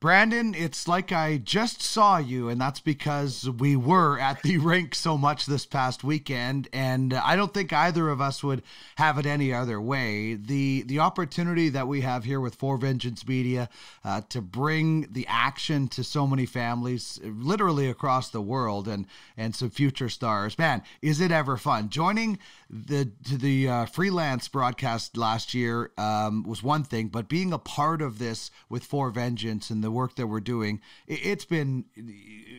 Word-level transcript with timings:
Brandon, 0.00 0.54
it's 0.54 0.86
like 0.86 1.10
I 1.10 1.38
just 1.38 1.82
saw 1.82 2.18
you, 2.18 2.48
and 2.48 2.60
that's 2.60 2.78
because 2.78 3.50
we 3.50 3.74
were 3.74 4.16
at 4.20 4.42
the 4.44 4.58
rink 4.58 4.94
so 4.94 5.18
much 5.18 5.46
this 5.46 5.66
past 5.66 6.04
weekend, 6.04 6.68
and 6.72 7.12
I 7.12 7.34
don't 7.34 7.52
think 7.52 7.72
either 7.72 8.08
of 8.08 8.20
us 8.20 8.44
would 8.44 8.62
have 8.96 9.18
it 9.18 9.26
any 9.26 9.52
other 9.52 9.80
way. 9.80 10.34
The 10.34 10.82
the 10.82 11.00
opportunity 11.00 11.68
that 11.70 11.88
we 11.88 12.02
have 12.02 12.22
here 12.22 12.40
with 12.40 12.54
Four 12.54 12.78
Vengeance 12.78 13.26
Media 13.26 13.68
uh, 14.04 14.20
to 14.28 14.40
bring 14.40 15.08
the 15.10 15.26
action 15.28 15.88
to 15.88 16.04
so 16.04 16.28
many 16.28 16.46
families, 16.46 17.18
literally 17.24 17.90
across 17.90 18.30
the 18.30 18.40
world, 18.40 18.86
and 18.86 19.04
and 19.36 19.56
some 19.56 19.70
future 19.70 20.08
stars. 20.08 20.56
Man, 20.56 20.82
is 21.02 21.20
it 21.20 21.32
ever 21.32 21.56
fun 21.56 21.88
joining 21.88 22.38
the 22.70 23.10
to 23.24 23.36
the 23.36 23.68
uh, 23.68 23.86
freelance 23.86 24.46
broadcast 24.46 25.16
last 25.16 25.54
year 25.54 25.90
um, 25.98 26.44
was 26.44 26.62
one 26.62 26.84
thing, 26.84 27.08
but 27.08 27.28
being 27.28 27.52
a 27.52 27.58
part 27.58 28.00
of 28.00 28.20
this 28.20 28.52
with 28.68 28.84
Four 28.84 29.10
Vengeance 29.10 29.70
and 29.70 29.82
the 29.82 29.87
work 29.90 30.16
that 30.16 30.26
we're 30.26 30.40
doing, 30.40 30.80
it, 31.06 31.20
has 31.20 31.44
been 31.44 31.84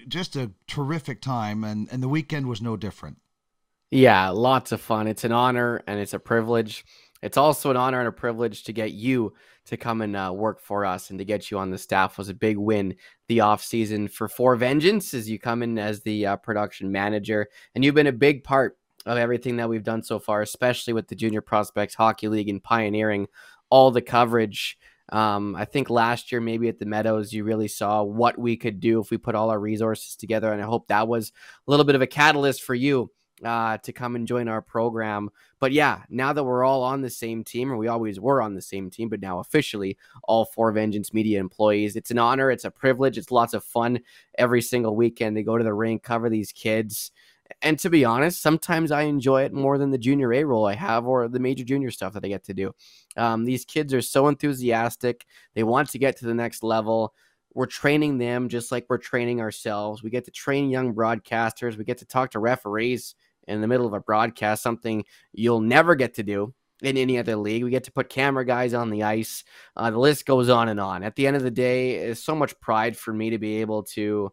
just 0.08 0.36
a 0.36 0.52
terrific 0.68 1.22
time, 1.22 1.64
and 1.64 1.88
and 1.92 2.02
the 2.04 2.10
weekend 2.10 2.48
was 2.48 2.62
no 2.62 2.78
different. 2.78 3.18
Yeah, 3.92 4.30
lots 4.30 4.72
of 4.72 4.82
fun. 4.82 5.08
It's 5.08 5.24
an 5.24 5.32
honor 5.32 5.82
and 5.88 6.00
it's 6.00 6.14
a 6.14 6.20
privilege. 6.20 6.86
It's 7.22 7.38
also 7.38 7.72
an 7.72 7.78
honor 7.78 8.00
and 8.00 8.08
a 8.08 8.14
privilege 8.14 8.64
to 8.66 8.74
get 8.74 8.92
you 8.92 9.34
to 9.66 9.78
come 9.78 10.02
and 10.02 10.16
uh, 10.16 10.32
work 10.34 10.62
for 10.62 10.86
us 10.86 11.10
and 11.10 11.20
to 11.20 11.26
get 11.26 11.52
you 11.52 11.58
on 11.58 11.70
the 11.70 11.78
staff 11.78 12.18
was 12.18 12.30
a 12.30 12.34
big 12.34 12.58
win 12.58 12.96
the 13.28 13.42
off 13.42 13.64
season 13.64 14.08
for 14.08 14.28
Four 14.28 14.56
Vengeance 14.56 15.14
as 15.14 15.30
you 15.30 15.38
come 15.38 15.62
in 15.62 15.78
as 15.78 16.02
the 16.02 16.26
uh, 16.26 16.36
production 16.38 16.92
manager 16.92 17.48
and 17.76 17.84
you've 17.84 17.96
been 17.96 18.08
a 18.08 18.12
big 18.12 18.44
part 18.44 18.78
of 19.06 19.18
everything 19.18 19.58
that 19.58 19.70
we've 19.70 19.84
done 19.84 20.04
so 20.04 20.20
far, 20.20 20.42
especially 20.42 20.94
with 20.94 21.08
the 21.08 21.16
Junior 21.16 21.42
Prospects 21.42 21.96
Hockey 21.96 22.28
League 22.28 22.50
and 22.50 22.64
pioneering 22.64 23.28
all 23.70 23.92
the 23.92 24.02
coverage. 24.02 24.78
Um, 25.12 25.56
I 25.56 25.66
think 25.66 25.90
last 25.90 26.32
year, 26.32 26.42
maybe 26.42 26.68
at 26.68 26.80
the 26.80 26.86
Meadows, 26.86 27.34
you 27.34 27.44
really 27.44 27.68
saw 27.68 28.04
what 28.04 28.38
we 28.38 28.56
could 28.58 28.80
do 28.80 29.00
if 29.00 29.10
we 29.10 29.18
put 29.18 29.36
all 29.36 29.50
our 29.50 29.60
resources 29.60 30.16
together. 30.16 30.52
And 30.54 30.62
I 30.62 30.66
hope 30.66 30.88
that 30.88 31.08
was 31.08 31.32
a 31.68 31.72
little 31.72 31.86
bit 31.86 31.96
of 31.96 32.02
a 32.02 32.08
catalyst 32.08 32.64
for 32.64 32.76
you 32.76 33.12
uh, 33.44 33.78
to 33.80 33.94
come 33.94 34.16
and 34.16 34.28
join 34.28 34.48
our 34.48 34.62
program. 34.62 35.30
But 35.60 35.72
yeah, 35.72 36.04
now 36.10 36.34
that 36.34 36.44
we're 36.44 36.64
all 36.64 36.84
on 36.84 37.02
the 37.02 37.10
same 37.10 37.44
team, 37.44 37.72
or 37.72 37.78
we 37.78 37.88
always 37.88 38.20
were 38.20 38.42
on 38.42 38.54
the 38.54 38.62
same 38.62 38.90
team, 38.90 39.10
but 39.10 39.22
now 39.22 39.40
officially 39.40 39.98
all 40.24 40.46
Four 40.46 40.72
Vengeance 40.72 41.14
Media 41.14 41.40
employees, 41.40 41.96
it's 41.96 42.12
an 42.12 42.20
honor, 42.20 42.52
it's 42.52 42.66
a 42.66 42.72
privilege, 42.72 43.18
it's 43.18 43.32
lots 43.32 43.54
of 43.54 43.64
fun 43.64 44.00
every 44.38 44.62
single 44.62 44.96
weekend 44.96 45.36
to 45.36 45.44
go 45.44 45.58
to 45.58 45.64
the 45.64 45.74
rink, 45.74 46.04
cover 46.04 46.30
these 46.30 46.52
kids 46.52 47.12
and 47.62 47.78
to 47.80 47.90
be 47.90 48.06
honest, 48.06 48.42
sometimes 48.42 48.92
I 48.92 49.04
enjoy 49.04 49.44
it 49.44 49.54
more 49.54 49.78
than 49.78 49.92
the 49.92 49.98
junior 49.98 50.34
A 50.34 50.44
role 50.44 50.66
I 50.66 50.76
have 50.76 51.06
or 51.06 51.28
the 51.28 51.40
major 51.40 51.64
junior 51.64 51.92
stuff 51.92 52.14
that 52.14 52.24
I 52.24 52.30
get 52.30 52.46
to 52.46 52.54
do. 52.54 52.74
Um, 53.18 53.44
these 53.44 53.66
kids 53.66 53.94
are 53.94 54.02
so 54.02 54.28
enthusiastic. 54.28 55.26
They 55.56 55.64
want 55.64 55.90
to 55.90 56.00
get 56.00 56.18
to 56.18 56.26
the 56.26 56.34
next 56.34 56.64
level. 56.64 57.14
We're 57.54 57.66
training 57.66 58.18
them 58.18 58.48
just 58.48 58.72
like 58.72 58.86
we're 58.88 58.98
training 58.98 59.42
ourselves. 59.42 60.04
We 60.04 60.10
get 60.10 60.26
to 60.26 60.32
train 60.32 60.70
young 60.70 60.94
broadcasters. 60.94 61.78
We 61.78 61.84
get 61.84 61.98
to 61.98 62.06
talk 62.06 62.32
to 62.32 62.40
referees 62.40 63.16
in 63.48 63.62
the 63.62 63.68
middle 63.68 63.88
of 63.88 63.94
a 63.94 64.00
broadcast, 64.00 64.64
something 64.64 65.04
you'll 65.34 65.62
never 65.62 65.96
get 65.96 66.14
to 66.14 66.24
do 66.24 66.54
in 66.82 66.96
any 66.96 67.18
other 67.18 67.36
league. 67.36 67.64
We 67.64 67.72
get 67.72 67.84
to 67.86 67.92
put 67.92 68.10
camera 68.10 68.46
guys 68.46 68.74
on 68.74 68.90
the 68.90 69.04
ice. 69.04 69.44
Uh, 69.76 69.92
the 69.92 70.00
list 70.00 70.26
goes 70.26 70.48
on 70.48 70.70
and 70.70 70.80
on. 70.80 71.04
At 71.04 71.16
the 71.16 71.28
end 71.28 71.36
of 71.36 71.44
the 71.44 71.52
day, 71.52 71.96
it's 71.96 72.24
so 72.24 72.36
much 72.36 72.58
pride 72.62 72.96
for 72.96 73.12
me 73.12 73.32
to 73.32 73.38
be 73.38 73.60
able 73.60 73.84
to 73.84 74.32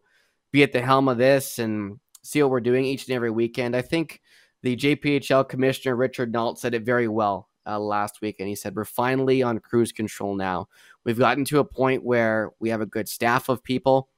be 0.51 0.63
at 0.63 0.71
the 0.71 0.81
helm 0.81 1.09
of 1.09 1.17
this 1.17 1.59
and 1.59 1.99
see 2.27 2.41
what 2.41 2.51
we're 2.51 2.59
doing 2.59 2.85
each 2.85 3.07
and 3.07 3.15
every 3.15 3.31
weekend. 3.31 3.75
I 3.75 3.81
think 3.81 4.21
the 4.63 4.75
JPHL 4.75 5.47
commissioner, 5.47 5.95
Richard 5.95 6.31
Nault, 6.31 6.59
said 6.59 6.73
it 6.73 6.83
very 6.83 7.07
well 7.07 7.49
uh, 7.65 7.79
last 7.79 8.21
week. 8.21 8.37
And 8.39 8.47
he 8.47 8.55
said, 8.55 8.75
We're 8.75 8.85
finally 8.85 9.43
on 9.43 9.59
cruise 9.59 9.91
control 9.91 10.35
now. 10.35 10.67
We've 11.03 11.19
gotten 11.19 11.45
to 11.45 11.59
a 11.59 11.65
point 11.65 12.03
where 12.03 12.51
we 12.59 12.69
have 12.69 12.81
a 12.81 12.85
good 12.85 13.07
staff 13.07 13.49
of 13.49 13.63
people, 13.63 14.09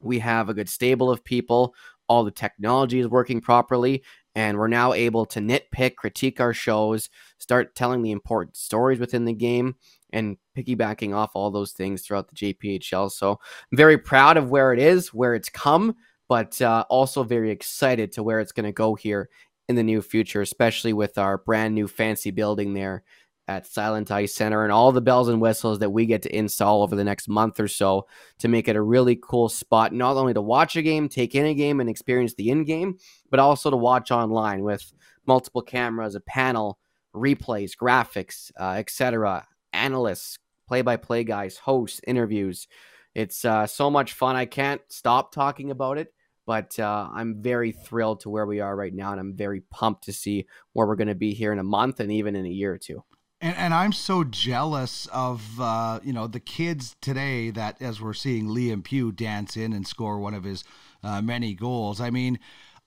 we 0.00 0.18
have 0.20 0.48
a 0.48 0.54
good 0.54 0.68
stable 0.68 1.10
of 1.10 1.24
people, 1.24 1.74
all 2.08 2.24
the 2.24 2.30
technology 2.30 3.00
is 3.00 3.08
working 3.08 3.40
properly. 3.40 4.02
And 4.34 4.58
we're 4.58 4.68
now 4.68 4.92
able 4.92 5.24
to 5.26 5.40
nitpick, 5.40 5.96
critique 5.96 6.40
our 6.40 6.52
shows, 6.52 7.08
start 7.38 7.74
telling 7.74 8.02
the 8.02 8.10
important 8.10 8.54
stories 8.54 9.00
within 9.00 9.24
the 9.24 9.32
game, 9.32 9.76
and 10.10 10.36
piggybacking 10.54 11.14
off 11.14 11.30
all 11.34 11.50
those 11.50 11.72
things 11.72 12.02
throughout 12.02 12.28
the 12.28 12.54
JPHL. 12.54 13.10
So 13.10 13.32
I'm 13.32 13.76
very 13.76 13.96
proud 13.96 14.36
of 14.36 14.50
where 14.50 14.74
it 14.74 14.78
is, 14.78 15.14
where 15.14 15.34
it's 15.34 15.48
come 15.48 15.96
but 16.28 16.60
uh, 16.60 16.84
also 16.88 17.22
very 17.22 17.50
excited 17.50 18.12
to 18.12 18.22
where 18.22 18.40
it's 18.40 18.52
going 18.52 18.64
to 18.64 18.72
go 18.72 18.94
here 18.94 19.28
in 19.68 19.76
the 19.76 19.82
near 19.82 20.02
future, 20.02 20.42
especially 20.42 20.92
with 20.92 21.18
our 21.18 21.38
brand 21.38 21.74
new 21.74 21.88
fancy 21.88 22.30
building 22.30 22.74
there 22.74 23.02
at 23.48 23.66
Silent 23.66 24.10
Ice 24.10 24.34
Center 24.34 24.64
and 24.64 24.72
all 24.72 24.90
the 24.90 25.00
bells 25.00 25.28
and 25.28 25.40
whistles 25.40 25.78
that 25.78 25.90
we 25.90 26.04
get 26.04 26.22
to 26.22 26.36
install 26.36 26.82
over 26.82 26.96
the 26.96 27.04
next 27.04 27.28
month 27.28 27.60
or 27.60 27.68
so 27.68 28.06
to 28.40 28.48
make 28.48 28.66
it 28.66 28.76
a 28.76 28.82
really 28.82 29.16
cool 29.22 29.48
spot, 29.48 29.92
not 29.92 30.16
only 30.16 30.34
to 30.34 30.42
watch 30.42 30.76
a 30.76 30.82
game, 30.82 31.08
take 31.08 31.34
in 31.34 31.46
a 31.46 31.54
game, 31.54 31.80
and 31.80 31.88
experience 31.88 32.34
the 32.34 32.50
in 32.50 32.64
game, 32.64 32.98
but 33.30 33.38
also 33.38 33.70
to 33.70 33.76
watch 33.76 34.10
online 34.10 34.62
with 34.62 34.92
multiple 35.26 35.62
cameras, 35.62 36.16
a 36.16 36.20
panel, 36.20 36.78
replays, 37.14 37.72
graphics, 37.76 38.50
uh, 38.60 38.72
etc., 38.72 39.46
analysts, 39.72 40.38
play 40.66 40.82
by 40.82 40.96
play 40.96 41.22
guys, 41.22 41.56
hosts, 41.56 42.00
interviews. 42.06 42.66
It's 43.14 43.44
uh, 43.44 43.66
so 43.66 43.90
much 43.90 44.12
fun. 44.12 44.36
I 44.36 44.44
can't 44.44 44.80
stop 44.88 45.32
talking 45.32 45.70
about 45.70 45.98
it 45.98 46.12
but 46.46 46.78
uh, 46.78 47.08
I'm 47.12 47.42
very 47.42 47.72
thrilled 47.72 48.20
to 48.20 48.30
where 48.30 48.46
we 48.46 48.60
are 48.60 48.74
right 48.74 48.94
now, 48.94 49.10
and 49.10 49.20
I'm 49.20 49.36
very 49.36 49.60
pumped 49.70 50.04
to 50.04 50.12
see 50.12 50.46
where 50.72 50.86
we're 50.86 50.96
going 50.96 51.08
to 51.08 51.14
be 51.14 51.34
here 51.34 51.52
in 51.52 51.58
a 51.58 51.64
month 51.64 52.00
and 52.00 52.10
even 52.12 52.36
in 52.36 52.46
a 52.46 52.50
year 52.50 52.72
or 52.72 52.78
two. 52.78 53.04
And, 53.40 53.56
and 53.56 53.74
I'm 53.74 53.92
so 53.92 54.24
jealous 54.24 55.06
of 55.12 55.60
uh, 55.60 56.00
you 56.02 56.12
know 56.12 56.26
the 56.26 56.40
kids 56.40 56.96
today 57.02 57.50
that 57.50 57.82
as 57.82 58.00
we're 58.00 58.14
seeing 58.14 58.46
Liam 58.46 58.82
Pugh 58.82 59.12
dance 59.12 59.56
in 59.56 59.72
and 59.72 59.86
score 59.86 60.18
one 60.18 60.34
of 60.34 60.44
his 60.44 60.64
uh, 61.02 61.20
many 61.20 61.52
goals. 61.54 62.00
I 62.00 62.10
mean, 62.10 62.38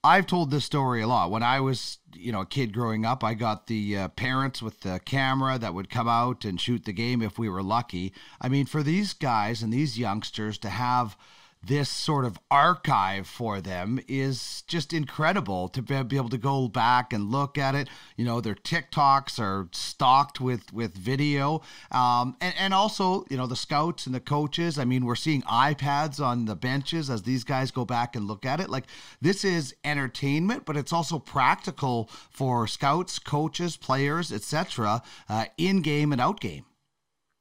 I've 0.04 0.28
told 0.28 0.50
this 0.50 0.64
story 0.64 1.02
a 1.02 1.08
lot. 1.08 1.30
When 1.30 1.44
I 1.44 1.60
was, 1.60 1.98
you 2.16 2.32
know, 2.32 2.42
a 2.42 2.46
kid 2.46 2.74
growing 2.74 3.06
up, 3.06 3.24
I 3.24 3.34
got 3.34 3.68
the 3.68 3.98
uh, 3.98 4.08
parents 4.10 4.62
with 4.62 4.80
the 4.80 5.02
camera 5.04 5.60
that 5.60 5.74
would 5.74 5.90
come 5.90 6.08
out 6.08 6.46
and 6.46 6.60
shoot 6.60 6.86
the 6.86 6.94
game 6.94 7.22
if 7.22 7.38
we 7.38 7.50
were 7.50 7.62
lucky. 7.62 8.14
I 8.42 8.48
mean, 8.48 8.66
for 8.66 8.82
these 8.82 9.14
guys 9.14 9.62
and 9.62 9.74
these 9.74 10.00
youngsters 10.00 10.58
to 10.60 10.70
have 10.70 11.18
this 11.62 11.90
sort 11.90 12.24
of 12.24 12.40
archive 12.50 13.28
for 13.28 13.60
them 13.60 14.00
is 14.08 14.64
just 14.68 14.94
incredible 14.94 15.68
to 15.68 15.82
be 15.82 16.16
able 16.16 16.30
to 16.30 16.38
go 16.38 16.70
back 16.70 17.12
and 17.12 17.30
look 17.30 17.58
at 17.58 17.76
it. 17.76 17.90
You 18.16 18.26
know, 18.26 18.40
their 18.40 18.56
TikToks 18.56 19.40
are 19.40 19.68
stocked 19.74 20.40
with 20.40 20.72
with 20.72 20.96
video, 20.96 21.62
um, 21.92 22.38
and 22.40 22.54
and 22.58 22.74
also 22.74 23.26
you 23.30 23.36
know 23.36 23.46
the 23.46 23.58
scouts 23.58 24.06
and 24.06 24.16
the 24.16 24.22
coaches. 24.22 24.80
I 24.80 24.86
mean, 24.86 25.06
we're 25.06 25.16
seeing 25.16 25.42
iPads 25.44 26.24
on 26.24 26.46
the 26.46 26.56
benches 26.56 27.10
as 27.10 27.24
these 27.24 27.44
guys 27.44 27.72
go 27.72 27.84
back 27.84 28.16
and 28.16 28.26
look 28.26 28.46
at 28.46 28.62
it. 28.62 28.70
Like 28.70 28.86
this 29.22 29.44
is 29.44 29.76
entertainment, 29.84 30.66
but 30.66 30.78
it's 30.78 30.94
also 30.94 31.20
practical 31.20 32.10
for 32.30 32.68
scouts, 32.68 33.20
coaches, 33.20 33.76
players, 33.76 34.32
etc. 34.32 35.04
Uh, 35.28 35.46
in 35.58 35.82
game 35.82 36.14
and 36.14 36.22
out 36.22 36.40
game. 36.40 36.66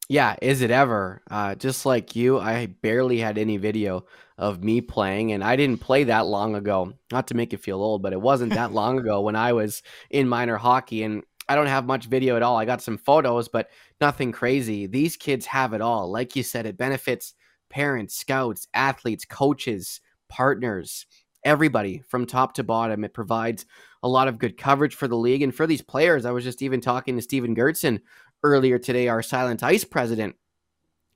Yeah, 0.09 0.37
is 0.41 0.63
it 0.63 0.71
ever? 0.71 1.21
Uh, 1.31 1.55
just 1.55 1.85
like 1.85 2.17
you, 2.17 2.39
I 2.41 2.67
barely 2.67 3.19
had 3.19 3.37
any 3.37 3.59
video 3.59 4.07
of 4.39 4.65
me 4.65 4.81
playing, 4.81 5.33
and 5.33 5.45
I 5.45 5.55
didn't 5.57 5.81
play 5.81 6.05
that 6.05 6.27
long 6.27 6.55
ago. 6.55 6.95
Not 7.13 7.27
to 7.29 7.35
make 7.35 7.53
you 7.53 7.59
feel 7.59 7.83
old, 7.83 8.03
but 8.03 8.15
it 8.15 8.21
wasn't 8.21 8.55
that 8.55 8.73
long 8.81 8.99
ago 8.99 9.21
when 9.21 9.37
I 9.37 9.53
was 9.53 9.83
in 10.09 10.27
minor 10.27 10.57
hockey, 10.57 11.03
and 11.03 11.25
I 11.47 11.55
don't 11.55 11.67
have 11.67 11.85
much 11.85 12.07
video 12.07 12.37
at 12.37 12.43
all. 12.43 12.57
I 12.57 12.65
got 12.65 12.81
some 12.81 12.97
photos, 12.97 13.49
but 13.49 13.69
nothing 14.01 14.33
crazy. 14.33 14.87
These 14.87 15.17
kids 15.19 15.45
have 15.47 15.75
it 15.75 15.83
all. 15.83 16.11
Like 16.11 16.35
you 16.35 16.43
said, 16.43 16.65
it 16.65 16.79
benefits 16.79 17.35
parents, 17.69 18.15
scouts, 18.17 18.67
athletes, 18.73 19.27
coaches, 19.27 20.01
partners, 20.31 21.05
everybody 21.45 22.03
from 22.09 22.25
top 22.27 22.55
to 22.55 22.65
bottom. 22.65 23.05
It 23.05 23.13
provides 23.13 23.67
a 24.03 24.09
lot 24.09 24.29
of 24.29 24.39
good 24.39 24.57
coverage 24.57 24.95
for 24.95 25.09
the 25.09 25.17
league 25.17 25.43
and 25.43 25.55
for 25.55 25.67
these 25.67 25.83
players. 25.83 26.25
I 26.25 26.31
was 26.31 26.45
just 26.45 26.63
even 26.63 26.81
talking 26.81 27.17
to 27.17 27.23
Steven 27.23 27.55
Gertson 27.55 28.01
earlier 28.43 28.79
today, 28.79 29.09
our 29.09 29.23
Silent 29.23 29.63
Ice 29.63 29.85
president, 29.85 30.37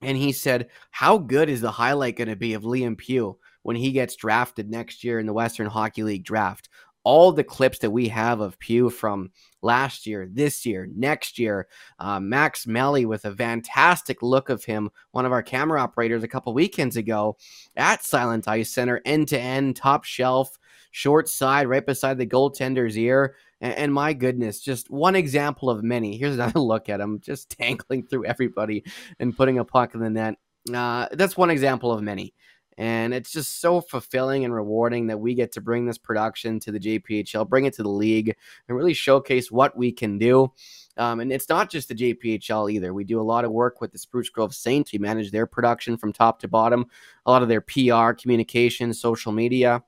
and 0.03 0.17
he 0.17 0.33
said, 0.33 0.69
How 0.91 1.19
good 1.19 1.49
is 1.49 1.61
the 1.61 1.71
highlight 1.71 2.17
going 2.17 2.29
to 2.29 2.37
be 2.37 2.55
of 2.55 2.63
Liam 2.63 2.99
Pugh 2.99 3.39
when 3.63 3.77
he 3.77 3.93
gets 3.93 4.17
drafted 4.17 4.71
next 4.71 5.05
year 5.05 5.19
in 5.19 5.27
the 5.27 5.33
Western 5.33 5.69
Hockey 5.69 6.03
League 6.03 6.25
draft? 6.25 6.69
All 7.05 7.33
the 7.33 7.43
clips 7.43 7.79
that 7.81 7.91
we 7.91 8.09
have 8.09 8.41
of 8.41 8.59
Pugh 8.61 8.89
from 8.89 9.33
last 9.61 10.07
year, 10.07 10.29
this 10.31 10.65
year, 10.65 10.89
next 10.95 11.37
year, 11.37 11.67
uh, 11.99 12.21
Max 12.21 12.65
Melly 12.65 13.07
with 13.07 13.25
a 13.25 13.35
fantastic 13.35 14.23
look 14.23 14.51
of 14.51 14.65
him, 14.65 14.91
one 15.11 15.27
of 15.27 15.33
our 15.33 15.43
camera 15.43 15.81
operators 15.81 16.23
a 16.23 16.29
couple 16.29 16.55
weekends 16.55 16.97
ago 16.97 17.37
at 17.77 18.05
Silent 18.05 18.47
Ice 18.47 18.71
Center, 18.71 19.01
end 19.05 19.29
to 19.29 19.39
end, 19.39 19.75
top 19.75 20.05
shelf, 20.05 20.57
short 20.93 21.29
side, 21.29 21.67
right 21.67 21.85
beside 21.85 22.19
the 22.19 22.27
goaltender's 22.27 22.97
ear. 22.97 23.35
And, 23.63 23.75
and, 23.75 23.95
my 23.95 24.13
goodness, 24.13 24.61
just 24.61 24.91
one 24.91 25.17
example 25.17 25.71
of 25.71 25.83
many. 25.83 26.19
Here's 26.19 26.35
another 26.35 26.61
look 26.61 26.91
at 26.91 27.01
him, 27.01 27.21
just 27.21 27.49
tangling 27.49 28.07
through 28.07 28.27
everybody 28.27 28.85
and 29.19 29.35
putting 29.35 29.59
a 29.59 29.65
puck 29.65 29.95
in 29.95 30.01
the 30.01 30.11
net. 30.11 30.35
Uh, 30.73 31.09
that's 31.13 31.37
one 31.37 31.49
example 31.49 31.91
of 31.91 32.03
many. 32.03 32.35
And 32.79 33.13
it's 33.13 33.31
just 33.31 33.61
so 33.61 33.81
fulfilling 33.81 34.45
and 34.45 34.55
rewarding 34.55 35.07
that 35.09 35.21
we 35.21 35.35
get 35.35 35.53
to 35.53 35.61
bring 35.61 35.87
this 35.87 35.99
production 35.99 36.59
to 36.61 36.73
the 36.73 36.81
JPHL, 36.81 37.49
bring 37.49 37.67
it 37.67 37.75
to 37.75 37.83
the 37.83 37.89
league, 37.89 38.35
and 38.67 38.77
really 38.77 38.95
showcase 38.95 39.51
what 39.51 39.77
we 39.77 39.93
can 39.93 40.19
do. 40.19 40.53
Um, 40.97 41.21
and 41.21 41.33
it's 41.33 41.49
not 41.49 41.71
just 41.71 41.89
the 41.89 41.95
JPHL 41.95 42.73
either. 42.73 42.95
We 42.95 43.05
do 43.05 43.21
a 43.21 43.23
lot 43.23 43.45
of 43.45 43.53
work 43.53 43.81
with 43.81 43.93
the 43.93 43.99
Spruce 43.99 44.31
Grove 44.31 44.55
Saints. 44.55 44.93
We 44.93 44.99
manage 44.99 45.31
their 45.31 45.47
production 45.47 45.97
from 45.97 46.13
top 46.13 46.41
to 46.41 46.49
bottom, 46.49 46.87
a 47.27 47.31
lot 47.31 47.43
of 47.43 47.49
their 47.49 47.61
PR, 47.61 48.13
communication, 48.13 48.93
social 48.95 49.33
media. 49.33 49.83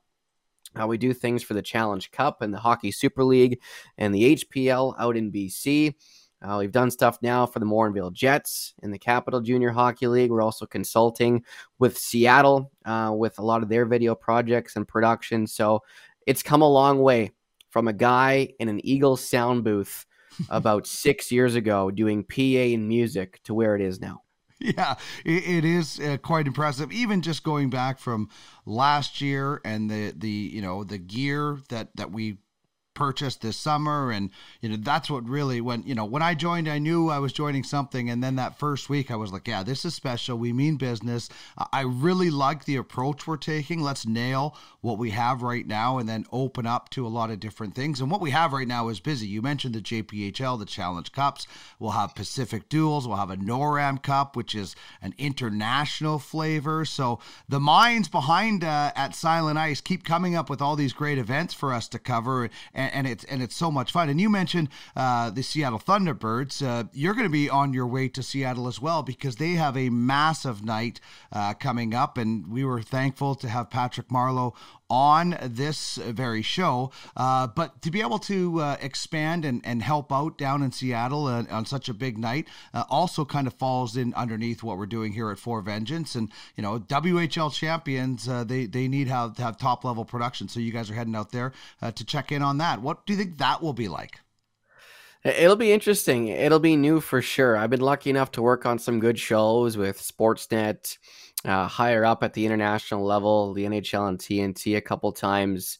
Uh, 0.79 0.87
we 0.87 0.97
do 0.97 1.13
things 1.13 1.43
for 1.43 1.53
the 1.53 1.61
Challenge 1.61 2.11
Cup 2.11 2.41
and 2.41 2.53
the 2.53 2.59
Hockey 2.59 2.91
Super 2.91 3.23
League 3.23 3.61
and 3.97 4.13
the 4.13 4.35
HPL 4.35 4.95
out 4.99 5.17
in 5.17 5.31
BC. 5.31 5.95
Uh, 6.41 6.57
we've 6.59 6.71
done 6.71 6.91
stuff 6.91 7.17
now 7.21 7.45
for 7.45 7.59
the 7.59 7.65
Morinville 7.65 8.13
Jets 8.13 8.73
in 8.83 8.91
the 8.91 8.99
Capital 8.99 9.41
Junior 9.41 9.71
Hockey 9.71 10.07
League. 10.07 10.29
We're 10.29 10.41
also 10.41 10.65
consulting 10.65 11.43
with 11.79 11.97
Seattle 11.97 12.71
uh, 12.85 13.13
with 13.15 13.39
a 13.39 13.41
lot 13.41 13.63
of 13.63 13.69
their 13.69 13.85
video 13.85 14.13
projects 14.13 14.75
and 14.75 14.87
production. 14.87 15.47
So 15.47 15.81
it's 16.27 16.43
come 16.43 16.61
a 16.61 16.69
long 16.69 16.99
way 17.01 17.31
from 17.69 17.87
a 17.87 17.93
guy 17.93 18.49
in 18.59 18.69
an 18.69 18.85
Eagles 18.85 19.21
sound 19.27 19.63
booth 19.63 20.05
about 20.49 20.85
six 20.85 21.31
years 21.31 21.55
ago 21.55 21.89
doing 21.89 22.23
PA 22.23 22.41
and 22.41 22.87
music 22.87 23.41
to 23.43 23.53
where 23.53 23.75
it 23.75 23.81
is 23.81 23.99
now. 23.99 24.24
Yeah, 24.77 24.95
it, 25.23 25.47
it 25.47 25.65
is 25.65 25.99
uh, 25.99 26.17
quite 26.17 26.47
impressive. 26.47 26.91
Even 26.91 27.21
just 27.21 27.43
going 27.43 27.69
back 27.69 27.99
from 27.99 28.29
last 28.65 29.21
year 29.21 29.61
and 29.63 29.89
the 29.89 30.11
the 30.17 30.29
you 30.29 30.61
know 30.61 30.83
the 30.83 30.97
gear 30.97 31.59
that 31.69 31.95
that 31.95 32.11
we 32.11 32.37
purchased 32.95 33.41
this 33.41 33.57
summer 33.57 34.11
and 34.11 34.31
you 34.61 34.69
know 34.69 34.77
that's 34.79 35.09
what 35.09 35.27
really 35.27 35.61
when 35.61 35.83
you 35.85 35.93
know 35.93 36.05
when 36.05 36.21
I 36.21 36.33
joined 36.33 36.67
I 36.67 36.79
knew 36.79 37.09
I 37.09 37.19
was 37.19 37.33
joining 37.33 37.63
something 37.63 38.09
and 38.09 38.23
then 38.23 38.37
that 38.37 38.57
first 38.57 38.89
week 38.89 39.11
I 39.11 39.15
was 39.15 39.31
like 39.31 39.47
yeah 39.47 39.61
this 39.61 39.85
is 39.85 39.93
special 39.93 40.37
we 40.37 40.53
mean 40.53 40.77
business. 40.77 41.29
I 41.71 41.81
really 41.81 42.29
like 42.29 42.65
the 42.65 42.75
approach 42.77 43.27
we're 43.27 43.37
taking. 43.37 43.81
Let's 43.81 44.05
nail 44.05 44.55
what 44.81 44.97
we 44.97 45.09
have 45.11 45.41
right 45.41 45.65
now 45.65 45.97
and 45.97 46.07
then 46.07 46.25
open 46.31 46.65
up 46.65 46.89
to 46.91 47.05
a 47.05 47.09
lot 47.09 47.31
of 47.31 47.39
different 47.39 47.75
things. 47.75 47.99
And 47.99 48.11
what 48.11 48.21
we 48.21 48.31
have 48.31 48.53
right 48.53 48.67
now 48.67 48.89
is 48.89 48.99
busy. 48.99 49.27
You 49.27 49.41
mentioned 49.41 49.75
the 49.75 49.81
JPHL 49.81 50.59
the 50.59 50.65
challenge 50.65 51.11
cups. 51.11 51.47
We'll 51.79 51.91
have 51.91 52.15
Pacific 52.15 52.69
duels. 52.69 53.07
We'll 53.07 53.17
have 53.17 53.31
a 53.31 53.37
NORAM 53.37 54.03
cup 54.03 54.35
which 54.35 54.55
is 54.55 54.75
an 55.01 55.13
international 55.17 56.19
flavor. 56.19 56.85
So 56.85 57.19
the 57.49 57.59
minds 57.59 58.07
behind 58.07 58.63
uh, 58.63 58.91
at 58.95 59.15
Silent 59.15 59.57
Ice 59.57 59.81
keep 59.81 60.03
coming 60.03 60.35
up 60.35 60.49
with 60.49 60.61
all 60.61 60.75
these 60.75 60.93
great 60.93 61.17
events 61.17 61.53
for 61.53 61.73
us 61.73 61.87
to 61.89 61.99
cover 61.99 62.49
and 62.73 62.84
and, 62.85 63.05
and 63.05 63.07
it's 63.07 63.23
and 63.25 63.41
it's 63.41 63.55
so 63.55 63.71
much 63.71 63.91
fun. 63.91 64.09
And 64.09 64.19
you 64.19 64.29
mentioned 64.29 64.69
uh, 64.95 65.29
the 65.29 65.43
Seattle 65.43 65.79
Thunderbirds. 65.79 66.65
Uh, 66.65 66.85
you're 66.93 67.13
going 67.13 67.25
to 67.25 67.29
be 67.29 67.49
on 67.49 67.73
your 67.73 67.87
way 67.87 68.07
to 68.09 68.23
Seattle 68.23 68.67
as 68.67 68.81
well 68.81 69.03
because 69.03 69.37
they 69.37 69.51
have 69.51 69.77
a 69.77 69.89
massive 69.89 70.63
night 70.63 70.99
uh, 71.31 71.53
coming 71.53 71.93
up, 71.93 72.17
and 72.17 72.47
we 72.51 72.63
were 72.63 72.81
thankful 72.81 73.35
to 73.35 73.49
have 73.49 73.69
Patrick 73.69 74.09
Marleau 74.09 74.53
on 74.89 75.37
this 75.41 75.95
very 75.95 76.41
show. 76.41 76.91
Uh, 77.15 77.47
but 77.47 77.81
to 77.81 77.91
be 77.91 78.01
able 78.01 78.19
to 78.19 78.59
uh, 78.59 78.77
expand 78.81 79.45
and, 79.45 79.61
and 79.63 79.81
help 79.81 80.11
out 80.11 80.37
down 80.37 80.61
in 80.61 80.71
Seattle 80.71 81.27
uh, 81.27 81.43
on 81.49 81.65
such 81.65 81.89
a 81.89 81.93
big 81.93 82.17
night 82.17 82.47
uh, 82.73 82.83
also 82.89 83.25
kind 83.25 83.47
of 83.47 83.53
falls 83.53 83.97
in 83.97 84.13
underneath 84.13 84.63
what 84.63 84.77
we're 84.77 84.85
doing 84.85 85.13
here 85.13 85.31
at 85.31 85.39
Four 85.39 85.61
Vengeance. 85.61 86.15
And, 86.15 86.31
you 86.55 86.61
know, 86.61 86.79
WHL 86.79 87.53
champions, 87.53 88.27
uh, 88.27 88.43
they, 88.43 88.65
they 88.65 88.87
need 88.87 89.07
have, 89.07 89.35
to 89.35 89.41
have 89.41 89.57
top 89.57 89.83
level 89.83 90.05
production. 90.05 90.47
So 90.47 90.59
you 90.59 90.71
guys 90.71 90.89
are 90.89 90.95
heading 90.95 91.15
out 91.15 91.31
there 91.31 91.53
uh, 91.81 91.91
to 91.91 92.05
check 92.05 92.31
in 92.31 92.41
on 92.41 92.59
that. 92.59 92.81
What 92.81 93.05
do 93.05 93.13
you 93.13 93.19
think 93.19 93.37
that 93.37 93.61
will 93.61 93.73
be 93.73 93.87
like? 93.87 94.19
It'll 95.25 95.55
be 95.55 95.71
interesting. 95.71 96.27
It'll 96.27 96.59
be 96.59 96.75
new 96.75 97.01
for 97.01 97.19
sure. 97.19 97.57
I've 97.57 97.71
been 97.71 97.81
lucky 97.81 98.11
enough 98.11 98.31
to 98.33 98.43
work 98.43 98.63
on 98.63 98.77
some 98.77 98.99
good 98.99 99.17
shows 99.17 99.75
with 99.75 99.97
Sportsnet, 99.97 100.99
uh, 101.45 101.67
higher 101.67 102.03
up 102.03 102.23
at 102.23 102.33
the 102.33 102.45
international 102.45 103.05
level, 103.05 103.53
the 103.53 103.65
NHL 103.65 104.09
and 104.09 104.19
TNT 104.19 104.77
a 104.77 104.81
couple 104.81 105.11
times. 105.11 105.79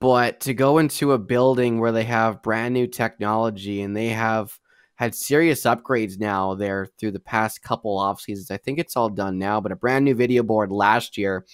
But 0.00 0.40
to 0.40 0.54
go 0.54 0.78
into 0.78 1.12
a 1.12 1.18
building 1.18 1.80
where 1.80 1.92
they 1.92 2.04
have 2.04 2.42
brand 2.42 2.74
new 2.74 2.86
technology 2.86 3.80
and 3.82 3.96
they 3.96 4.08
have 4.08 4.58
had 4.96 5.14
serious 5.14 5.62
upgrades 5.62 6.20
now 6.20 6.54
there 6.54 6.86
through 6.98 7.10
the 7.12 7.20
past 7.20 7.62
couple 7.62 7.98
off 7.98 8.20
seasons. 8.20 8.50
I 8.50 8.56
think 8.56 8.78
it's 8.78 8.96
all 8.96 9.08
done 9.08 9.38
now, 9.38 9.60
but 9.60 9.72
a 9.72 9.76
brand 9.76 10.04
new 10.04 10.14
video 10.14 10.42
board 10.42 10.70
last 10.70 11.18
year 11.18 11.44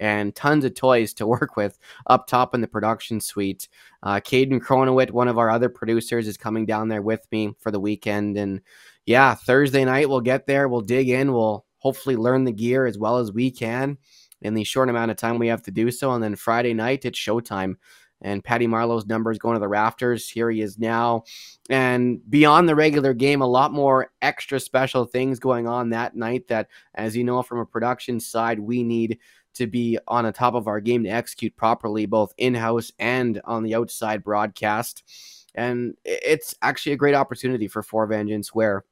and 0.00 0.34
tons 0.34 0.64
of 0.64 0.74
toys 0.74 1.12
to 1.14 1.26
work 1.26 1.56
with 1.56 1.78
up 2.06 2.26
top 2.26 2.54
in 2.54 2.60
the 2.60 2.68
production 2.68 3.20
suite. 3.20 3.68
Uh, 4.02 4.16
Caden 4.16 4.60
Cronowit, 4.60 5.10
one 5.10 5.28
of 5.28 5.38
our 5.38 5.50
other 5.50 5.68
producers, 5.68 6.26
is 6.26 6.36
coming 6.36 6.66
down 6.66 6.88
there 6.88 7.02
with 7.02 7.26
me 7.30 7.54
for 7.60 7.70
the 7.70 7.80
weekend. 7.80 8.36
And 8.36 8.60
yeah, 9.06 9.34
Thursday 9.34 9.84
night 9.84 10.08
we'll 10.08 10.20
get 10.20 10.46
there. 10.46 10.68
We'll 10.68 10.80
dig 10.80 11.08
in. 11.08 11.32
We'll 11.32 11.64
hopefully 11.88 12.16
learn 12.16 12.44
the 12.44 12.52
gear 12.52 12.84
as 12.84 12.98
well 12.98 13.16
as 13.16 13.32
we 13.32 13.50
can 13.50 13.96
in 14.42 14.52
the 14.52 14.62
short 14.62 14.90
amount 14.90 15.10
of 15.10 15.16
time 15.16 15.38
we 15.38 15.48
have 15.48 15.62
to 15.62 15.70
do 15.70 15.90
so. 15.90 16.12
And 16.12 16.22
then 16.22 16.36
Friday 16.36 16.74
night, 16.74 17.06
it's 17.06 17.18
showtime. 17.18 17.76
And 18.20 18.44
Patty 18.44 18.66
Marleau's 18.66 19.06
numbers 19.06 19.38
going 19.38 19.54
to 19.54 19.60
the 19.60 19.68
rafters. 19.68 20.28
Here 20.28 20.50
he 20.50 20.60
is 20.60 20.78
now. 20.78 21.22
And 21.70 22.20
beyond 22.28 22.68
the 22.68 22.74
regular 22.74 23.14
game, 23.14 23.40
a 23.40 23.46
lot 23.46 23.72
more 23.72 24.12
extra 24.20 24.60
special 24.60 25.06
things 25.06 25.38
going 25.38 25.66
on 25.66 25.88
that 25.90 26.14
night 26.14 26.48
that, 26.48 26.68
as 26.94 27.16
you 27.16 27.24
know, 27.24 27.42
from 27.42 27.60
a 27.60 27.64
production 27.64 28.20
side, 28.20 28.58
we 28.58 28.82
need 28.82 29.18
to 29.54 29.66
be 29.66 29.98
on 30.06 30.24
the 30.24 30.32
top 30.32 30.52
of 30.52 30.68
our 30.68 30.80
game 30.80 31.04
to 31.04 31.08
execute 31.08 31.56
properly, 31.56 32.04
both 32.04 32.34
in 32.36 32.54
house 32.54 32.92
and 32.98 33.40
on 33.44 33.62
the 33.62 33.74
outside 33.74 34.22
broadcast. 34.22 35.04
And 35.54 35.94
it's 36.04 36.54
actually 36.60 36.92
a 36.92 36.96
great 36.96 37.14
opportunity 37.14 37.66
for 37.66 37.82
Four 37.82 38.06
Vengeance 38.08 38.54
where 38.54 38.84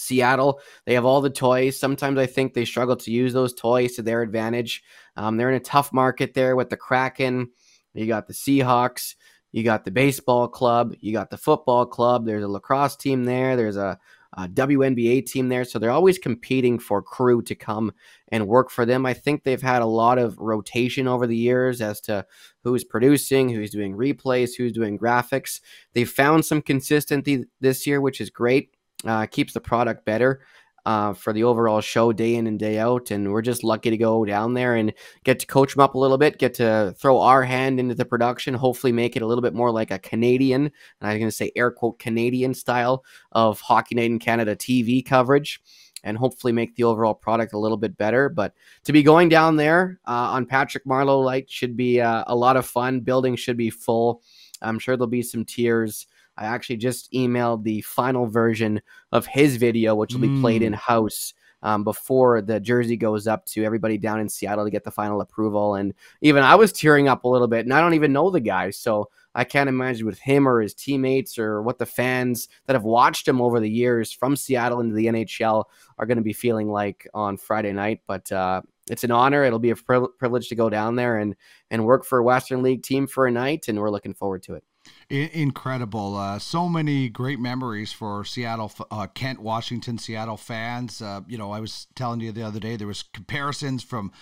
Seattle, 0.00 0.60
they 0.86 0.94
have 0.94 1.04
all 1.04 1.20
the 1.20 1.30
toys. 1.30 1.78
Sometimes 1.78 2.18
I 2.18 2.26
think 2.26 2.54
they 2.54 2.64
struggle 2.64 2.96
to 2.96 3.10
use 3.10 3.32
those 3.32 3.54
toys 3.54 3.94
to 3.96 4.02
their 4.02 4.22
advantage. 4.22 4.82
Um, 5.16 5.36
they're 5.36 5.50
in 5.50 5.56
a 5.56 5.60
tough 5.60 5.92
market 5.92 6.34
there 6.34 6.56
with 6.56 6.70
the 6.70 6.76
Kraken. 6.76 7.50
You 7.94 8.06
got 8.06 8.26
the 8.26 8.34
Seahawks. 8.34 9.14
You 9.52 9.64
got 9.64 9.84
the 9.84 9.90
baseball 9.90 10.48
club. 10.48 10.94
You 11.00 11.12
got 11.12 11.30
the 11.30 11.36
football 11.36 11.86
club. 11.86 12.24
There's 12.24 12.44
a 12.44 12.48
lacrosse 12.48 12.96
team 12.96 13.24
there. 13.24 13.56
There's 13.56 13.76
a 13.76 13.98
uh, 14.36 14.46
WNBA 14.48 15.26
team 15.26 15.48
there. 15.48 15.64
So 15.64 15.78
they're 15.78 15.90
always 15.90 16.18
competing 16.18 16.78
for 16.78 17.02
crew 17.02 17.42
to 17.42 17.54
come 17.54 17.92
and 18.28 18.46
work 18.46 18.70
for 18.70 18.86
them. 18.86 19.04
I 19.04 19.14
think 19.14 19.42
they've 19.42 19.60
had 19.60 19.82
a 19.82 19.86
lot 19.86 20.18
of 20.18 20.38
rotation 20.38 21.08
over 21.08 21.26
the 21.26 21.36
years 21.36 21.80
as 21.80 22.00
to 22.02 22.24
who's 22.62 22.84
producing, 22.84 23.48
who's 23.48 23.70
doing 23.70 23.96
replays, 23.96 24.50
who's 24.56 24.72
doing 24.72 24.98
graphics. 24.98 25.60
They've 25.94 26.08
found 26.08 26.44
some 26.44 26.62
consistency 26.62 27.44
this 27.60 27.86
year, 27.86 28.00
which 28.00 28.20
is 28.20 28.30
great. 28.30 28.76
Uh, 29.04 29.26
keeps 29.26 29.54
the 29.54 29.60
product 29.60 30.04
better 30.04 30.40
uh, 30.86 31.12
for 31.12 31.32
the 31.32 31.44
overall 31.44 31.80
show 31.80 32.12
day 32.12 32.34
in 32.36 32.46
and 32.46 32.58
day 32.58 32.78
out. 32.78 33.10
And 33.10 33.32
we're 33.32 33.42
just 33.42 33.64
lucky 33.64 33.90
to 33.90 33.96
go 33.96 34.24
down 34.24 34.54
there 34.54 34.76
and 34.76 34.92
get 35.24 35.38
to 35.40 35.46
coach 35.46 35.74
them 35.74 35.82
up 35.82 35.94
a 35.94 35.98
little 35.98 36.18
bit, 36.18 36.38
get 36.38 36.54
to 36.54 36.94
throw 36.98 37.20
our 37.20 37.42
hand 37.42 37.78
into 37.78 37.94
the 37.94 38.04
production, 38.04 38.54
hopefully 38.54 38.92
make 38.92 39.16
it 39.16 39.22
a 39.22 39.26
little 39.26 39.42
bit 39.42 39.54
more 39.54 39.70
like 39.70 39.90
a 39.90 39.98
Canadian, 39.98 40.62
and 40.62 40.72
I'm 41.10 41.18
going 41.18 41.28
to 41.28 41.36
say 41.36 41.52
air 41.56 41.70
quote 41.70 41.98
Canadian 41.98 42.54
style 42.54 43.04
of 43.32 43.60
Hockey 43.60 43.94
Night 43.94 44.10
in 44.10 44.18
Canada 44.18 44.56
TV 44.56 45.04
coverage. 45.04 45.60
And 46.02 46.16
hopefully 46.16 46.54
make 46.54 46.76
the 46.76 46.84
overall 46.84 47.12
product 47.12 47.52
a 47.52 47.58
little 47.58 47.76
bit 47.76 47.98
better. 47.98 48.30
But 48.30 48.54
to 48.84 48.92
be 48.92 49.02
going 49.02 49.28
down 49.28 49.56
there 49.56 50.00
uh, 50.08 50.32
on 50.32 50.46
Patrick 50.46 50.86
Marleau 50.86 51.22
Light 51.22 51.50
should 51.50 51.76
be 51.76 52.00
uh, 52.00 52.24
a 52.26 52.34
lot 52.34 52.56
of 52.56 52.64
fun. 52.64 53.00
Building 53.00 53.36
should 53.36 53.58
be 53.58 53.68
full. 53.68 54.22
I'm 54.62 54.78
sure 54.78 54.96
there'll 54.96 55.08
be 55.08 55.20
some 55.20 55.44
tears. 55.44 56.06
I 56.40 56.46
actually 56.46 56.78
just 56.78 57.12
emailed 57.12 57.62
the 57.64 57.82
final 57.82 58.26
version 58.26 58.80
of 59.12 59.26
his 59.26 59.56
video, 59.56 59.94
which 59.94 60.14
will 60.14 60.22
be 60.22 60.40
played 60.40 60.62
in 60.62 60.72
mm. 60.72 60.76
house 60.76 61.34
um, 61.62 61.84
before 61.84 62.40
the 62.40 62.58
jersey 62.58 62.96
goes 62.96 63.26
up 63.26 63.44
to 63.46 63.62
everybody 63.62 63.98
down 63.98 64.20
in 64.20 64.28
Seattle 64.28 64.64
to 64.64 64.70
get 64.70 64.82
the 64.82 64.90
final 64.90 65.20
approval. 65.20 65.74
And 65.74 65.92
even 66.22 66.42
I 66.42 66.54
was 66.54 66.72
tearing 66.72 67.08
up 67.08 67.24
a 67.24 67.28
little 67.28 67.46
bit, 67.46 67.66
and 67.66 67.74
I 67.74 67.80
don't 67.80 67.92
even 67.92 68.14
know 68.14 68.30
the 68.30 68.40
guy. 68.40 68.70
So 68.70 69.10
I 69.34 69.44
can't 69.44 69.68
imagine 69.68 70.06
with 70.06 70.18
him 70.18 70.48
or 70.48 70.62
his 70.62 70.72
teammates 70.72 71.38
or 71.38 71.60
what 71.60 71.78
the 71.78 71.84
fans 71.84 72.48
that 72.66 72.72
have 72.72 72.84
watched 72.84 73.28
him 73.28 73.42
over 73.42 73.60
the 73.60 73.70
years 73.70 74.10
from 74.10 74.34
Seattle 74.34 74.80
into 74.80 74.94
the 74.94 75.06
NHL 75.06 75.64
are 75.98 76.06
going 76.06 76.16
to 76.16 76.24
be 76.24 76.32
feeling 76.32 76.68
like 76.68 77.06
on 77.12 77.36
Friday 77.36 77.72
night. 77.72 78.00
But 78.06 78.32
uh, 78.32 78.62
it's 78.88 79.04
an 79.04 79.10
honor. 79.10 79.44
It'll 79.44 79.58
be 79.58 79.70
a 79.70 79.76
privilege 79.76 80.48
to 80.48 80.54
go 80.54 80.70
down 80.70 80.96
there 80.96 81.18
and 81.18 81.36
and 81.70 81.84
work 81.84 82.06
for 82.06 82.18
a 82.18 82.24
Western 82.24 82.62
League 82.62 82.82
team 82.82 83.06
for 83.06 83.26
a 83.26 83.30
night, 83.30 83.68
and 83.68 83.78
we're 83.78 83.90
looking 83.90 84.14
forward 84.14 84.42
to 84.44 84.54
it 84.54 84.64
incredible. 85.08 86.16
Uh, 86.16 86.38
so 86.38 86.68
many 86.68 87.08
great 87.08 87.40
memories 87.40 87.92
for 87.92 88.24
Seattle, 88.24 88.72
uh, 88.90 89.06
Kent, 89.08 89.40
Washington, 89.40 89.98
Seattle 89.98 90.36
fans. 90.36 91.02
Uh, 91.02 91.22
you 91.26 91.36
know, 91.36 91.50
I 91.50 91.60
was 91.60 91.86
telling 91.94 92.20
you 92.20 92.32
the 92.32 92.42
other 92.42 92.60
day 92.60 92.76
there 92.76 92.86
was 92.86 93.02
comparisons 93.02 93.82
from 93.82 94.12